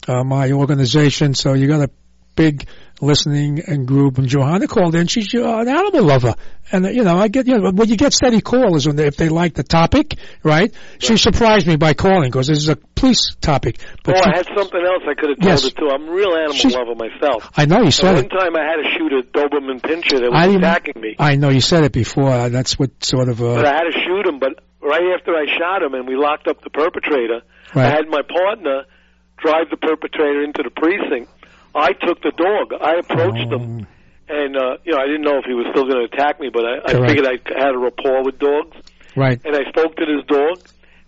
[0.07, 1.33] uh, my organization.
[1.33, 1.89] So you got a
[2.35, 2.67] big
[3.01, 4.17] listening and group.
[4.17, 5.07] And Johanna called in.
[5.07, 6.35] She's uh, an animal lover,
[6.71, 7.47] and uh, you know, I get.
[7.47, 10.73] You know, when you get steady callers when they, if they like the topic, right?
[10.99, 13.79] She surprised me by calling because this is a police topic.
[14.03, 15.65] But oh, she- I had something else I could have told Yes.
[15.65, 15.89] it too.
[15.89, 17.49] I'm a real animal She's- lover myself.
[17.57, 20.31] I know you And said one time I had to shoot a Doberman pinscher that
[20.31, 21.15] was attacking me.
[21.19, 22.49] I know you said it before.
[22.49, 23.39] That's what sort of.
[23.39, 24.39] But Uh, I had to shoot him.
[24.39, 27.41] But right after I shot him and we locked up the perpetrator,
[27.73, 27.85] Right.
[27.85, 28.83] I had my partner
[29.37, 31.31] drive the perpetrator into the precinct.
[31.73, 32.73] I took the dog.
[32.81, 33.87] I approached him,
[34.27, 36.49] and uh, you know I didn't know if he was still going to attack me,
[36.49, 38.75] but I, I figured I had a rapport with dogs,
[39.15, 39.39] right.
[39.43, 40.59] and I spoke to this dog,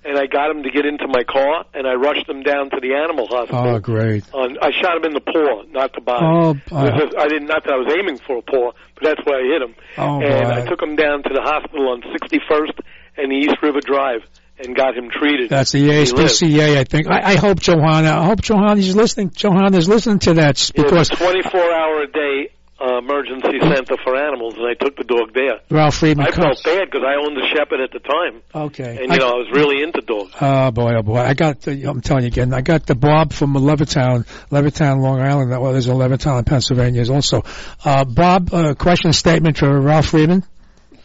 [0.05, 2.79] and I got him to get into my car, and I rushed him down to
[2.81, 3.75] the animal hospital.
[3.75, 4.23] Oh, great.
[4.33, 6.25] On, I shot him in the paw, not the body.
[6.25, 7.47] Oh, uh, just- I didn't.
[7.47, 9.75] Not that I was aiming for a paw, but that's where I hit him.
[9.97, 10.61] Oh, and boy.
[10.61, 12.79] I took him down to the hospital on 61st
[13.17, 14.23] and East River Drive
[14.65, 15.49] and got him treated.
[15.49, 17.07] That's the ASPCA, I think.
[17.07, 19.31] I, I hope Johanna, I hope Johanna's listening.
[19.31, 22.49] Johanna's listening to that s- Yeah, because it's a 24 hour a day
[22.81, 25.59] uh, emergency center for animals, and I took the dog there.
[25.69, 26.61] Ralph Friedman I comes.
[26.61, 28.97] felt bad because I owned the shepherd at the time, Okay.
[29.03, 30.33] and you know I was really into dogs.
[30.41, 31.17] Oh boy, oh boy!
[31.19, 31.83] I got the.
[31.89, 32.53] I'm telling you again.
[32.53, 35.51] I got the Bob from Levittown, Levittown, Long Island.
[35.51, 37.43] Well, there's a Levittown in Pennsylvania also.
[37.85, 40.43] Uh, Bob, uh, question statement for Ralph Friedman.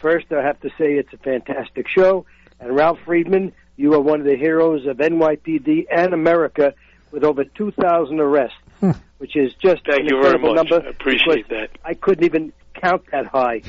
[0.00, 2.24] First, I have to say it's a fantastic show.
[2.60, 6.74] And Ralph Friedman, you are one of the heroes of NYPD and America
[7.12, 8.90] with over 2,000 arrests, Hmm.
[9.18, 10.70] which is just Thank an you very incredible much.
[10.70, 10.86] number.
[10.86, 11.68] I appreciate that.
[11.84, 13.62] I couldn't even count that high.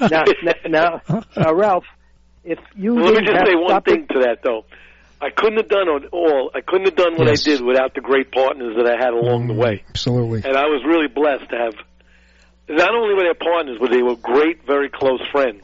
[0.10, 0.24] now,
[0.68, 1.00] now,
[1.36, 1.84] now, Ralph,
[2.44, 4.64] if you Well, let me just say one stopping- thing to that though.
[5.20, 6.50] I couldn't have done it all.
[6.52, 7.46] I couldn't have done what Yes.
[7.46, 9.84] I did without the great partners that I had along the way.
[9.90, 10.42] Absolutely.
[10.44, 11.74] And I was really blessed to have.
[12.68, 15.62] Not only were they partners, but they were great, very close friends.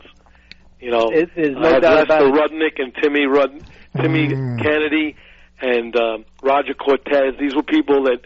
[0.81, 2.55] You know, It- there's no I had doubt about Lester.
[2.55, 3.63] Rudnick and Timmy Rud,
[4.01, 4.63] Timmy Mm.
[4.63, 5.17] Kennedy,
[5.61, 7.35] and um, Roger Cortez.
[7.39, 8.21] These were people that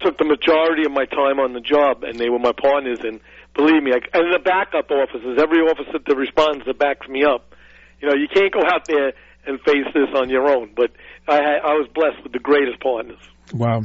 [0.00, 3.00] took the majority of my time on the job, and they were my partners.
[3.02, 3.20] And
[3.54, 7.54] believe me, I, and the backup officers, every officer that responds that backs me up.
[8.00, 9.12] You know, you can't go out there
[9.46, 10.70] and face this on your own.
[10.76, 10.92] But
[11.26, 13.18] I, I was blessed with the greatest partners.
[13.52, 13.82] Wow.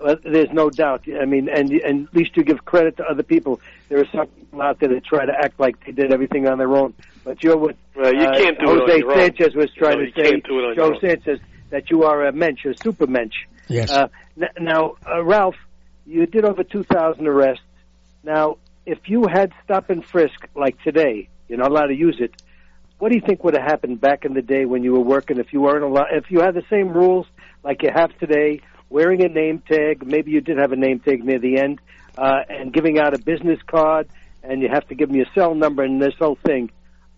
[0.00, 1.04] Well, there's no doubt.
[1.20, 3.60] I mean, and and at least you give credit to other people.
[3.88, 6.58] There are some people out there that try to act like they did everything on
[6.58, 6.94] their own.
[7.24, 9.18] But you're what Well, you uh, can't do it on Jose your own.
[9.18, 10.30] Sanchez was trying No, to say.
[10.30, 10.98] can't do it on Joe.
[11.00, 11.40] Sanchez
[11.70, 13.34] that you are a mensch, a super mensch.
[13.68, 13.90] Yes.
[13.90, 14.08] Uh,
[14.40, 15.56] n- now, uh, Ralph,
[16.06, 17.64] you did over 2,000 arrests.
[18.22, 22.32] Now, if you had stop and frisk like today, you're not allowed to use it.
[22.98, 25.38] What do you think would have happened back in the day when you were working?
[25.38, 27.26] If you weren't allowed, if you had the same rules
[27.62, 28.60] like you have today,
[28.94, 31.80] wearing a name tag, maybe you did have a name tag near the end,
[32.16, 34.08] uh, and giving out a business card,
[34.44, 36.70] and you have to give me your cell number and this whole thing.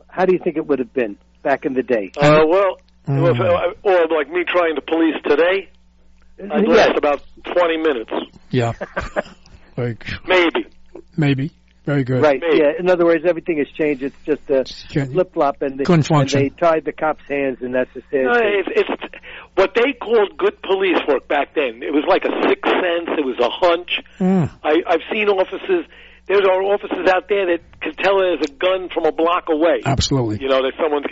[0.08, 2.10] How do you think it would have been back in the day?
[2.16, 3.30] Uh, well, Mm.
[3.30, 5.68] if, uh, or like me trying to police today,
[6.50, 6.88] I'd Yes.
[6.88, 8.10] last about 20 minutes,
[8.50, 8.72] Yeah.
[9.76, 10.66] like maybe.
[11.16, 11.50] maybe.
[11.86, 12.20] Very good.
[12.20, 12.42] Right.
[12.42, 12.58] Maybe.
[12.58, 12.72] Yeah.
[12.80, 14.02] In other words, everything has changed.
[14.02, 14.64] It's just a
[15.06, 18.26] flip flop, and, they- Couldn't and they tied the cops' hands, and that's the sad
[18.26, 18.62] No, thing.
[18.66, 19.14] it's, it's
[19.54, 21.82] what they called good police work back then.
[21.86, 23.08] It was like a sixth sense.
[23.16, 24.02] It was a hunch.
[24.18, 24.50] Mm.
[24.64, 25.86] I, I've seen officers.
[26.26, 29.80] There are officers out there that can tell there's a gun from a block away.
[29.86, 30.42] Absolutely.
[30.42, 31.06] You know that someone's.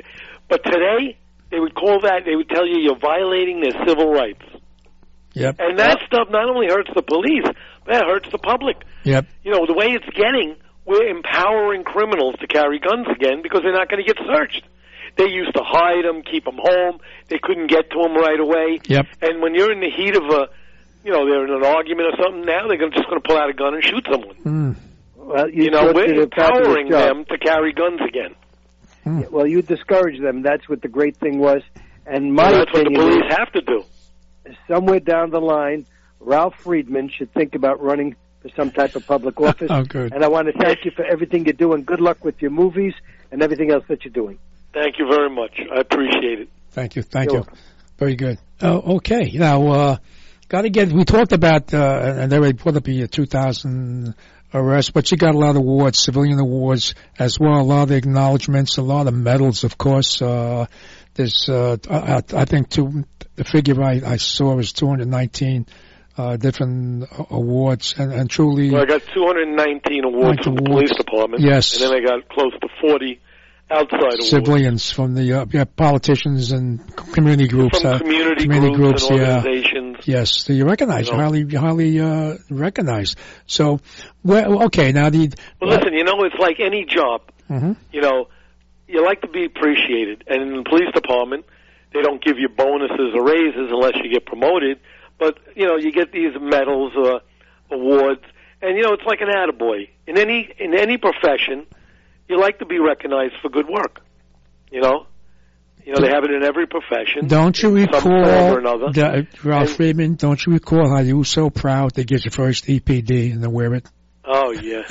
[0.49, 1.17] But today
[1.53, 2.23] they would call that.
[2.27, 4.43] They would tell you you're violating their civil rights.
[5.35, 5.57] Yep.
[5.59, 7.47] And that stuff not only hurts the police,
[7.87, 8.77] that hurts the public.
[9.05, 9.27] Yep.
[9.43, 10.57] You know, the way it's getting,
[10.87, 14.63] we're empowering criminals to carry guns again because they're not going to get searched.
[15.17, 16.99] They used to hide them, keep them home.
[17.29, 18.81] They couldn't get to them right away.
[18.87, 19.07] Yep.
[19.23, 20.49] And when you're in the heat of a,
[21.05, 22.45] you know, they're in an argument or something.
[22.45, 24.37] Now they're gonna, just going to pull out a gun and shoot someone.
[24.37, 24.77] Mm.
[25.17, 27.17] Well, You, know, we're did a fabulous empowering job.
[27.17, 28.35] them to carry guns again.
[29.07, 30.43] Yeah, Well, you discourage them.
[30.43, 31.63] That's what the great thing was.
[32.07, 33.85] And my So that's what the police is, have to do.
[34.69, 35.87] somewhere down the line,
[36.21, 39.71] Ralph Friedman should think about running for some type of public office.
[39.75, 40.13] Oh, good.
[40.13, 42.51] And I want to thank you for everything you do, and good luck with your
[42.51, 42.93] movies
[43.33, 44.39] and everything else that you're doing.
[44.75, 45.59] Thank you very much.
[45.75, 46.49] I appreciate it.
[46.71, 47.03] Thank you.
[47.03, 47.59] Thank You're you.
[47.99, 48.39] Very good.
[48.61, 49.31] Oh, okay.
[49.33, 49.97] Now, uh,
[50.49, 54.15] got to get, we talked about, uh, and they already put up the 2000
[54.53, 57.93] arrest, but you got a lot of awards, civilian awards as well, a lot of
[57.93, 60.21] acknowledgments, a lot of medals, of course.
[60.21, 60.67] Uh,
[61.15, 63.05] there's, uh, I, I think two,
[63.37, 65.67] the figure I, I saw was 219,
[66.17, 68.71] uh, different awards and, and truly.
[68.71, 70.91] Well, I got 219 awards from the awards.
[70.91, 71.43] police department.
[71.43, 71.81] Yes.
[71.81, 73.21] And then I got close to 40
[73.71, 74.29] outside awards.
[74.29, 79.37] civilians from the uh, yeah, politicians and community groups, From uh, community groups and yeah.
[79.39, 79.97] organizations.
[80.07, 81.23] Yes, so you're recognized, You know.
[81.23, 83.19] highly, highly uh, recognized.
[83.47, 83.81] So,
[84.23, 87.23] well, okay, now the Well, listen, you know, it's like any job.
[87.51, 87.77] Mhm.
[87.93, 88.29] You know,
[88.87, 90.25] you like to be appreciated.
[90.29, 91.47] And in the police department,
[91.93, 94.79] they don't give you bonuses or raises unless you get promoted.
[95.19, 97.21] But, you know, you get these medals or
[97.71, 98.23] awards.
[98.61, 99.89] And, you know, it's like an attaboy.
[100.07, 101.67] In any, in any profession,
[102.29, 104.01] you like to be recognized for good work.
[104.71, 105.07] You know?
[105.85, 107.29] You know, they have it in every profession.
[107.29, 108.91] Don't you in some form recall, or another.
[108.91, 110.15] the, uh, Ralph Friedman?
[110.15, 113.51] Don't you recall how you were so proud to get your first EPD and to
[113.51, 113.87] wear it?
[114.25, 114.83] Oh yeah,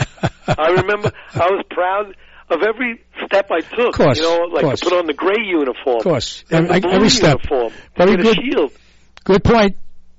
[0.48, 1.12] I remember.
[1.34, 2.16] I was proud
[2.50, 3.90] of every step I took.
[3.90, 4.82] Of Course, you know, like course.
[4.82, 5.98] to put on the gray uniform.
[5.98, 7.38] Of course, and every, the blue every step.
[7.44, 7.74] uniform.
[7.98, 8.36] Very and good.
[8.36, 8.72] shield.
[9.24, 9.78] Good point.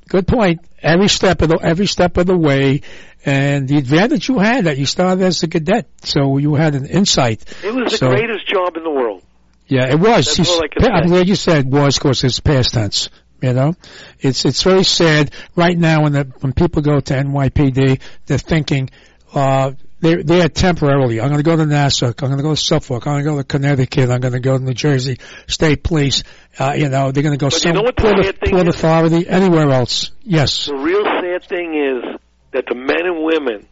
[0.08, 0.60] Good point.
[0.82, 2.82] Every step of the every step of the way,
[3.24, 6.86] and the advantage you had that you started as a cadet, so you had an
[6.86, 7.44] insight.
[7.64, 9.22] It was the greatest job in the world.
[9.66, 10.26] Yeah, it was.
[10.36, 13.08] That's all I can I'm glad you said was because it's past tense.
[13.40, 13.74] You know,
[14.20, 18.90] it's it's very sad right now when the when people go to NYPD, they're thinking
[19.34, 21.20] uh, they're there temporarily.
[21.20, 22.08] I'm going to go to Nassau.
[22.08, 23.06] I'm going to go to Suffolk.
[23.06, 24.10] I'm going to go to Connecticut.
[24.10, 26.22] I'm going to go to New Jersey State Police.
[26.58, 28.54] Uh, you know, they're going to go But you know what the port, sad thing
[28.54, 30.12] port authority anywhere else.
[30.22, 30.66] Yes.
[30.66, 32.20] The real sad thing is
[32.52, 33.66] that the men and women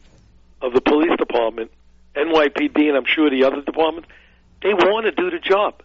[0.61, 1.71] of the police department,
[2.17, 4.09] NYPD, and I'm sure the other departments,
[4.63, 5.83] they want to do the job.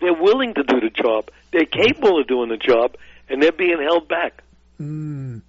[0.00, 1.30] They're willing to do the job.
[1.52, 2.96] They're capable of doing the job,
[3.28, 4.42] and they're being held back.
[4.80, 5.42] Mm.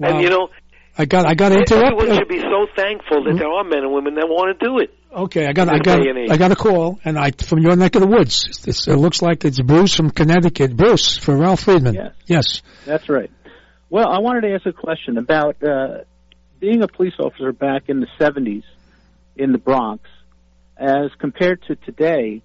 [0.00, 0.48] And you know,
[0.96, 1.92] I got I got to interrupt.
[1.92, 4.78] everyone should be so thankful that there are men and women that want to do
[4.78, 4.94] it.
[5.10, 6.30] Okay, I got I got day and age.
[6.30, 8.64] I got a call, and I from your neck of the woods.
[8.66, 10.76] It's, it looks like it's Bruce from Connecticut.
[10.76, 11.94] Bruce for Ralph Friedman.
[11.94, 12.12] Yes.
[12.26, 12.62] Yes.
[12.84, 13.30] That's right.
[13.88, 16.04] Well, I wanted to ask a question about uh,
[16.60, 18.62] being a police officer back in the 70s
[19.36, 20.02] in the Bronx
[20.78, 22.42] as compared to today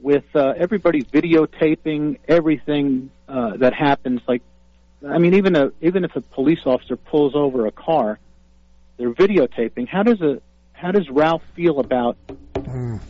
[0.00, 4.20] with uh, everybody videotaping everything uh, that happens.
[4.28, 4.42] Like,
[5.08, 8.18] I mean, even a even if a police officer pulls over a car,
[8.96, 9.88] they're videotaping.
[9.88, 10.40] How does a
[10.72, 12.16] how does Ralph feel about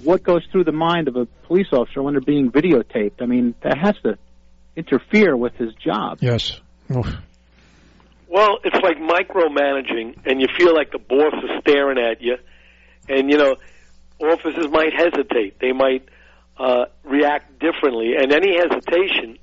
[0.03, 3.21] what goes through the mind of a police officer when they're being videotaped?
[3.21, 4.19] I mean, that has to
[4.77, 6.19] interfere with his job.
[6.21, 6.61] Yes.
[6.95, 7.07] Oof.
[8.29, 12.37] Well, it's like micromanaging, and you feel like the boss is staring at you,
[13.09, 13.57] and you know,
[14.21, 15.59] officers might hesitate.
[15.61, 16.09] They might
[16.57, 19.39] uh, react differently, and any hesitation,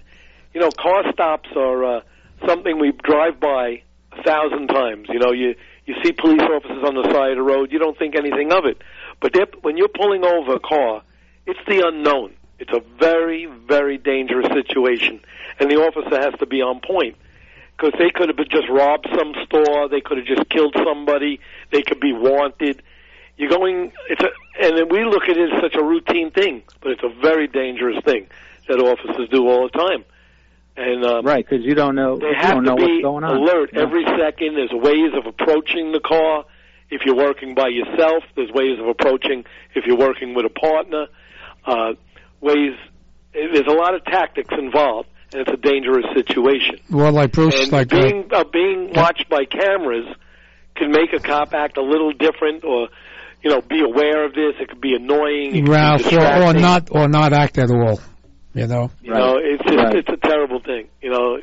[0.54, 2.02] you know, car stops are uh,
[2.48, 5.08] something we drive by a thousand times.
[5.10, 7.98] You know, you you see police officers on the side of the road, you don't
[7.98, 8.78] think anything of it,
[9.20, 9.34] but
[9.64, 11.02] when you're pulling over a car,
[11.48, 12.36] it's the unknown.
[12.60, 15.22] It's a very, very dangerous situation,
[15.60, 17.16] and the officer has to be on point
[17.80, 21.40] because they could have just robbed some store, they could have just killed somebody,
[21.72, 22.84] they could be wanted.
[23.38, 24.30] You're going, it's a,
[24.62, 27.48] and then we look at it as such a routine thing, but it's a very
[27.48, 28.28] dangerous thing
[28.68, 30.04] that officers do all the time.
[30.82, 33.24] And um, Right, because you don't know they you don't to know be what's going
[33.26, 33.36] on.
[33.36, 33.82] alert Yeah.
[33.82, 34.56] every second.
[34.56, 36.46] There's ways of approaching the car.
[36.90, 39.44] If you're working by yourself, there's ways of approaching.
[39.76, 41.08] If you're working with a partner,
[41.66, 41.94] uh,
[42.40, 42.76] ways.
[43.34, 46.80] There's a lot of tactics involved, and it's a dangerous situation.
[46.90, 50.08] Well, like Bruce, And like uh, being uh, being watched by cameras
[50.76, 52.88] can make a cop act a little different, or
[53.44, 54.56] you know, be aware of this.
[54.60, 55.56] It could be annoying.
[55.56, 58.00] It could be or, or not, or not act at all.
[58.54, 58.90] You know.
[59.02, 59.96] You know, it's just, Right.
[59.96, 60.88] it's a terrible thing.
[61.02, 61.38] You know,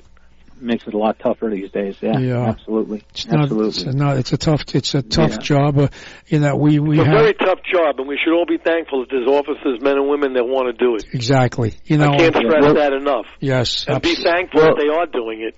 [0.61, 1.97] makes it a lot tougher these days.
[2.01, 2.47] Yeah, Yeah.
[2.49, 3.69] absolutely, It's not, absolutely.
[3.69, 4.17] it's not.
[4.17, 4.63] It's a tough.
[4.75, 5.37] It's a tough Yeah.
[5.39, 5.79] job.
[5.79, 5.89] Uh,
[6.29, 8.57] you know, we we it's a have very tough job, and we should all be
[8.59, 11.05] thankful that there's officers, men and women, that want to do it.
[11.13, 11.75] exactly.
[11.85, 13.27] You know, I can't stress well, that enough.
[13.41, 13.85] Yes.
[13.87, 15.55] And be abs- thankful that they are doing it.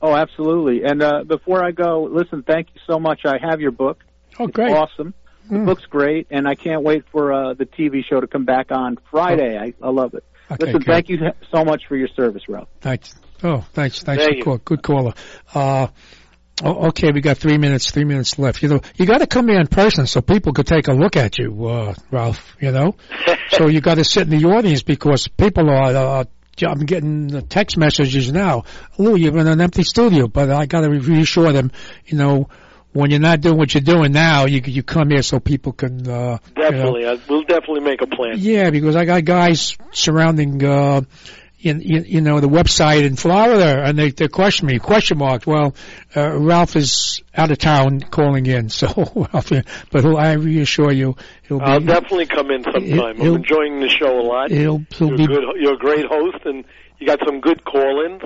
[0.00, 0.84] Oh, absolutely.
[0.84, 3.20] And uh, before I go, listen, thank you so much.
[3.24, 4.02] I have your book.
[4.38, 4.70] Oh, great.
[4.70, 5.14] It's awesome.
[5.50, 5.66] The Mm.
[5.66, 8.96] book's great, and I can't wait for uh, the TV show to come back on
[9.10, 9.58] Friday.
[9.58, 10.22] I, I love it.
[10.52, 10.86] Okay, listen, good.
[10.86, 11.18] thank you
[11.54, 12.68] so much for your service, Ralph.
[12.80, 13.14] Thanks.
[13.42, 14.02] Oh, thanks.
[14.02, 14.58] Thanks Thank for call.
[14.58, 15.14] Good caller.
[15.52, 15.88] Uh,
[16.62, 17.90] oh, okay, we got three minutes.
[17.90, 18.62] Three minutes left.
[18.62, 21.16] You know, you got to come here in person so people could take a look
[21.16, 22.56] at you, uh, Ralph.
[22.60, 22.96] You know,
[23.50, 25.94] so you got to sit in the audience because people are.
[25.94, 26.24] Uh,
[26.64, 28.64] I'm getting the text messages now.
[28.98, 31.72] Lou, you're in an empty studio, but I got to reassure them.
[32.04, 32.48] You know,
[32.92, 36.08] when you're not doing what you're doing now, you you come here so people can.
[36.08, 38.34] Uh, you know, Definitely, I, we'll definitely make a plan.
[38.36, 41.02] yeah, because I got guys surrounding, uh,
[41.62, 45.46] in, in, you know, the website in Florida, and they, they question me, question mark.
[45.46, 45.74] Well,
[46.16, 49.52] uh, Ralph is out of town calling in, so, Ralph,
[49.90, 51.16] but he'll, I reassure you,
[51.48, 53.20] he'll be, I'll definitely come in sometime.
[53.20, 54.50] I'm enjoying the show a lot.
[54.50, 56.64] he'll, he'll You're, be, good, you're a great host, and
[56.98, 58.22] you got some good call-ins.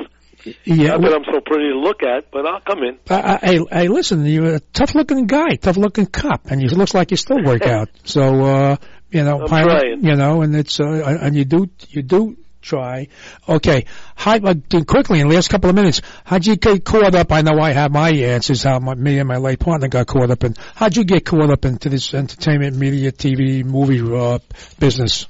[0.64, 0.96] Yeah.
[0.96, 2.98] Not that I'm so pretty to look at, but I'll come in.
[3.10, 6.68] I, I, hey, hey, listen, you're a tough looking guy, tough looking cop, and you
[6.68, 7.88] looks like you still work out.
[8.04, 8.76] So, uh,
[9.10, 10.04] you know, I'm pilot, trying.
[10.04, 12.36] you know, and it's, uh, and you do, you do
[12.66, 13.08] try.
[13.48, 13.86] Okay.
[14.14, 14.54] How, uh,
[14.86, 17.32] quickly in the last couple of minutes, how'd you get caught up?
[17.32, 20.30] I know I have my answers, how my, me and my late partner got caught
[20.30, 20.54] up in.
[20.74, 24.38] How'd you get caught up into this entertainment, media, TV, movie, uh,
[24.78, 25.26] business?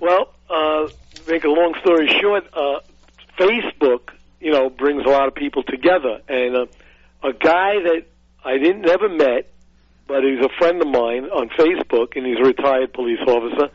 [0.00, 0.88] Well, uh,
[1.28, 2.80] make a long story short, uh,
[3.38, 4.10] Facebook,
[4.40, 6.66] you know, brings a lot of people together, and uh,
[7.22, 8.02] a guy that
[8.44, 9.50] I didn't never met,
[10.06, 13.70] but he's a friend of mine on Facebook, and he's a retired police officer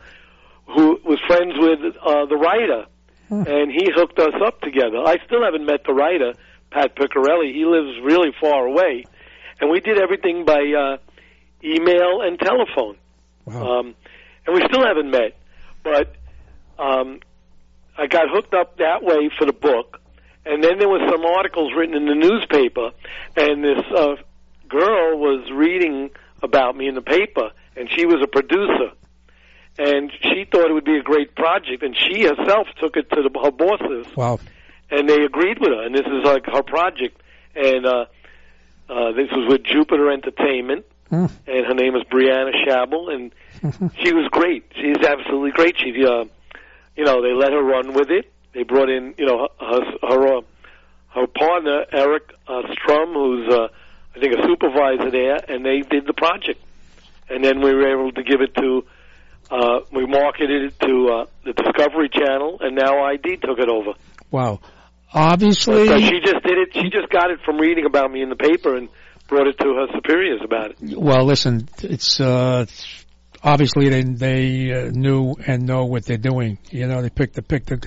[0.66, 2.86] who was friends with uh, the writer,
[3.30, 4.98] and he hooked us up together.
[4.98, 6.34] I still haven't met the writer,
[6.70, 7.54] Pat Picciarelli.
[7.54, 9.04] He lives really far away,
[9.60, 10.96] and we did everything by uh,
[11.64, 12.96] email and telephone.
[13.46, 13.94] Um,
[14.46, 15.36] and we still haven't met,
[15.82, 16.14] but
[16.78, 17.20] um,
[17.98, 20.00] I got hooked up that way for the book,
[20.46, 22.90] and then there was some articles written in the newspaper,
[23.36, 24.14] and this uh,
[24.68, 26.10] girl was reading
[26.42, 28.92] about me in the paper, and she was a producer,
[29.78, 33.22] and she thought it would be a great project, and she herself took it to
[33.22, 34.38] the, her bosses, Wow.
[34.90, 37.20] and they agreed with her, and this is like her project,
[37.56, 38.04] and uh,
[38.88, 41.24] uh, this was with Jupiter Entertainment, Hmm.
[41.46, 43.32] and her name is Brianna Shabel, and
[44.04, 44.70] she was great.
[44.74, 45.74] She's absolutely great.
[45.78, 46.26] She, uh,
[46.98, 48.30] you know, they let her run with it.
[48.52, 50.40] They brought in, you know, her her, uh,
[51.14, 53.68] her partner Eric uh, Strum, who's uh,
[54.16, 56.60] I think a supervisor there, and they did the project.
[57.30, 58.84] And then we were able to give it to,
[59.50, 63.92] uh, we marketed it to uh, the Discovery Channel, and now ID took it over.
[64.30, 64.60] Wow.
[65.12, 65.86] Obviously.
[65.86, 66.74] So she just did it.
[66.74, 68.88] She just got it from reading about me in the paper and
[69.28, 70.98] brought it to her superiors about it.
[70.98, 72.66] Well, listen, it's uh
[73.42, 76.58] obviously they they uh, knew and know what they're doing.
[76.70, 77.78] You know, they picked they picked a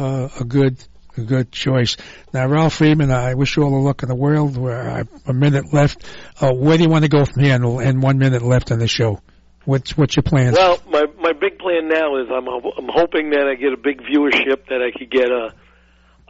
[0.00, 0.76] uh, a good
[1.16, 1.96] a good choice.
[2.32, 4.56] Now, Ralph Friedman, I wish you all the luck in the world.
[4.56, 6.04] Where I a minute left.
[6.40, 7.54] Uh, where do you want to go from here?
[7.54, 9.20] And, and one minute left on the show.
[9.64, 10.52] What's what's your plan?
[10.54, 14.00] Well, my my big plan now is I'm I'm hoping that I get a big
[14.00, 15.52] viewership that I could get a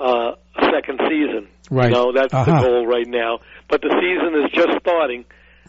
[0.01, 1.49] uh, a second season.
[1.71, 1.91] Right.
[1.91, 2.63] You know, that's the Uh-huh.
[2.63, 3.41] goal right now.
[3.69, 5.25] But the season is just starting.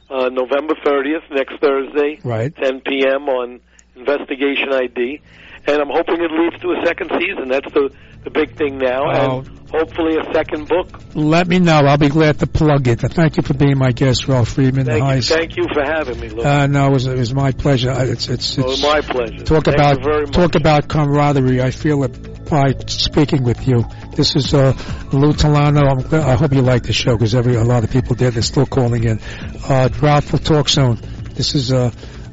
[0.10, 2.56] Uh, November 30th, next Thursday, Right.
[2.56, 3.30] 10 p.m.
[3.30, 3.60] on
[3.96, 5.22] Investigation ID,
[5.68, 7.48] and I'm hoping it leads to a second season.
[7.50, 7.92] That's the
[8.24, 9.40] the big thing now, Oh.
[9.40, 10.88] and hopefully a second book.
[11.16, 11.78] Let me know.
[11.78, 13.00] I'll be glad to plug it.
[13.02, 14.86] Thank you for being my guest, Ralph Friedman.
[14.86, 16.44] Thank you, thank you for having me, Lou.
[16.44, 17.94] Uh, no, it was, it was my pleasure.
[17.98, 19.44] It's, it's, Oh, it's my pleasure.
[19.46, 20.32] Talk Thank about you very much.
[20.34, 21.62] talk about camaraderie.
[21.62, 23.86] I feel it by speaking with you.
[24.16, 24.74] This is uh,
[25.14, 25.88] Lou Telano.
[25.88, 28.34] I'm, I hope you like the show because every a lot of people did.
[28.34, 29.20] They're still calling in.
[29.64, 30.98] Uh, Ralph will talk soon.
[31.36, 31.92] This is uh,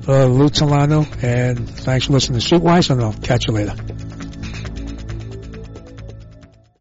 [0.08, 3.74] uh, Lou Telano, and thanks for listening to Streetwise, and I'll catch you later.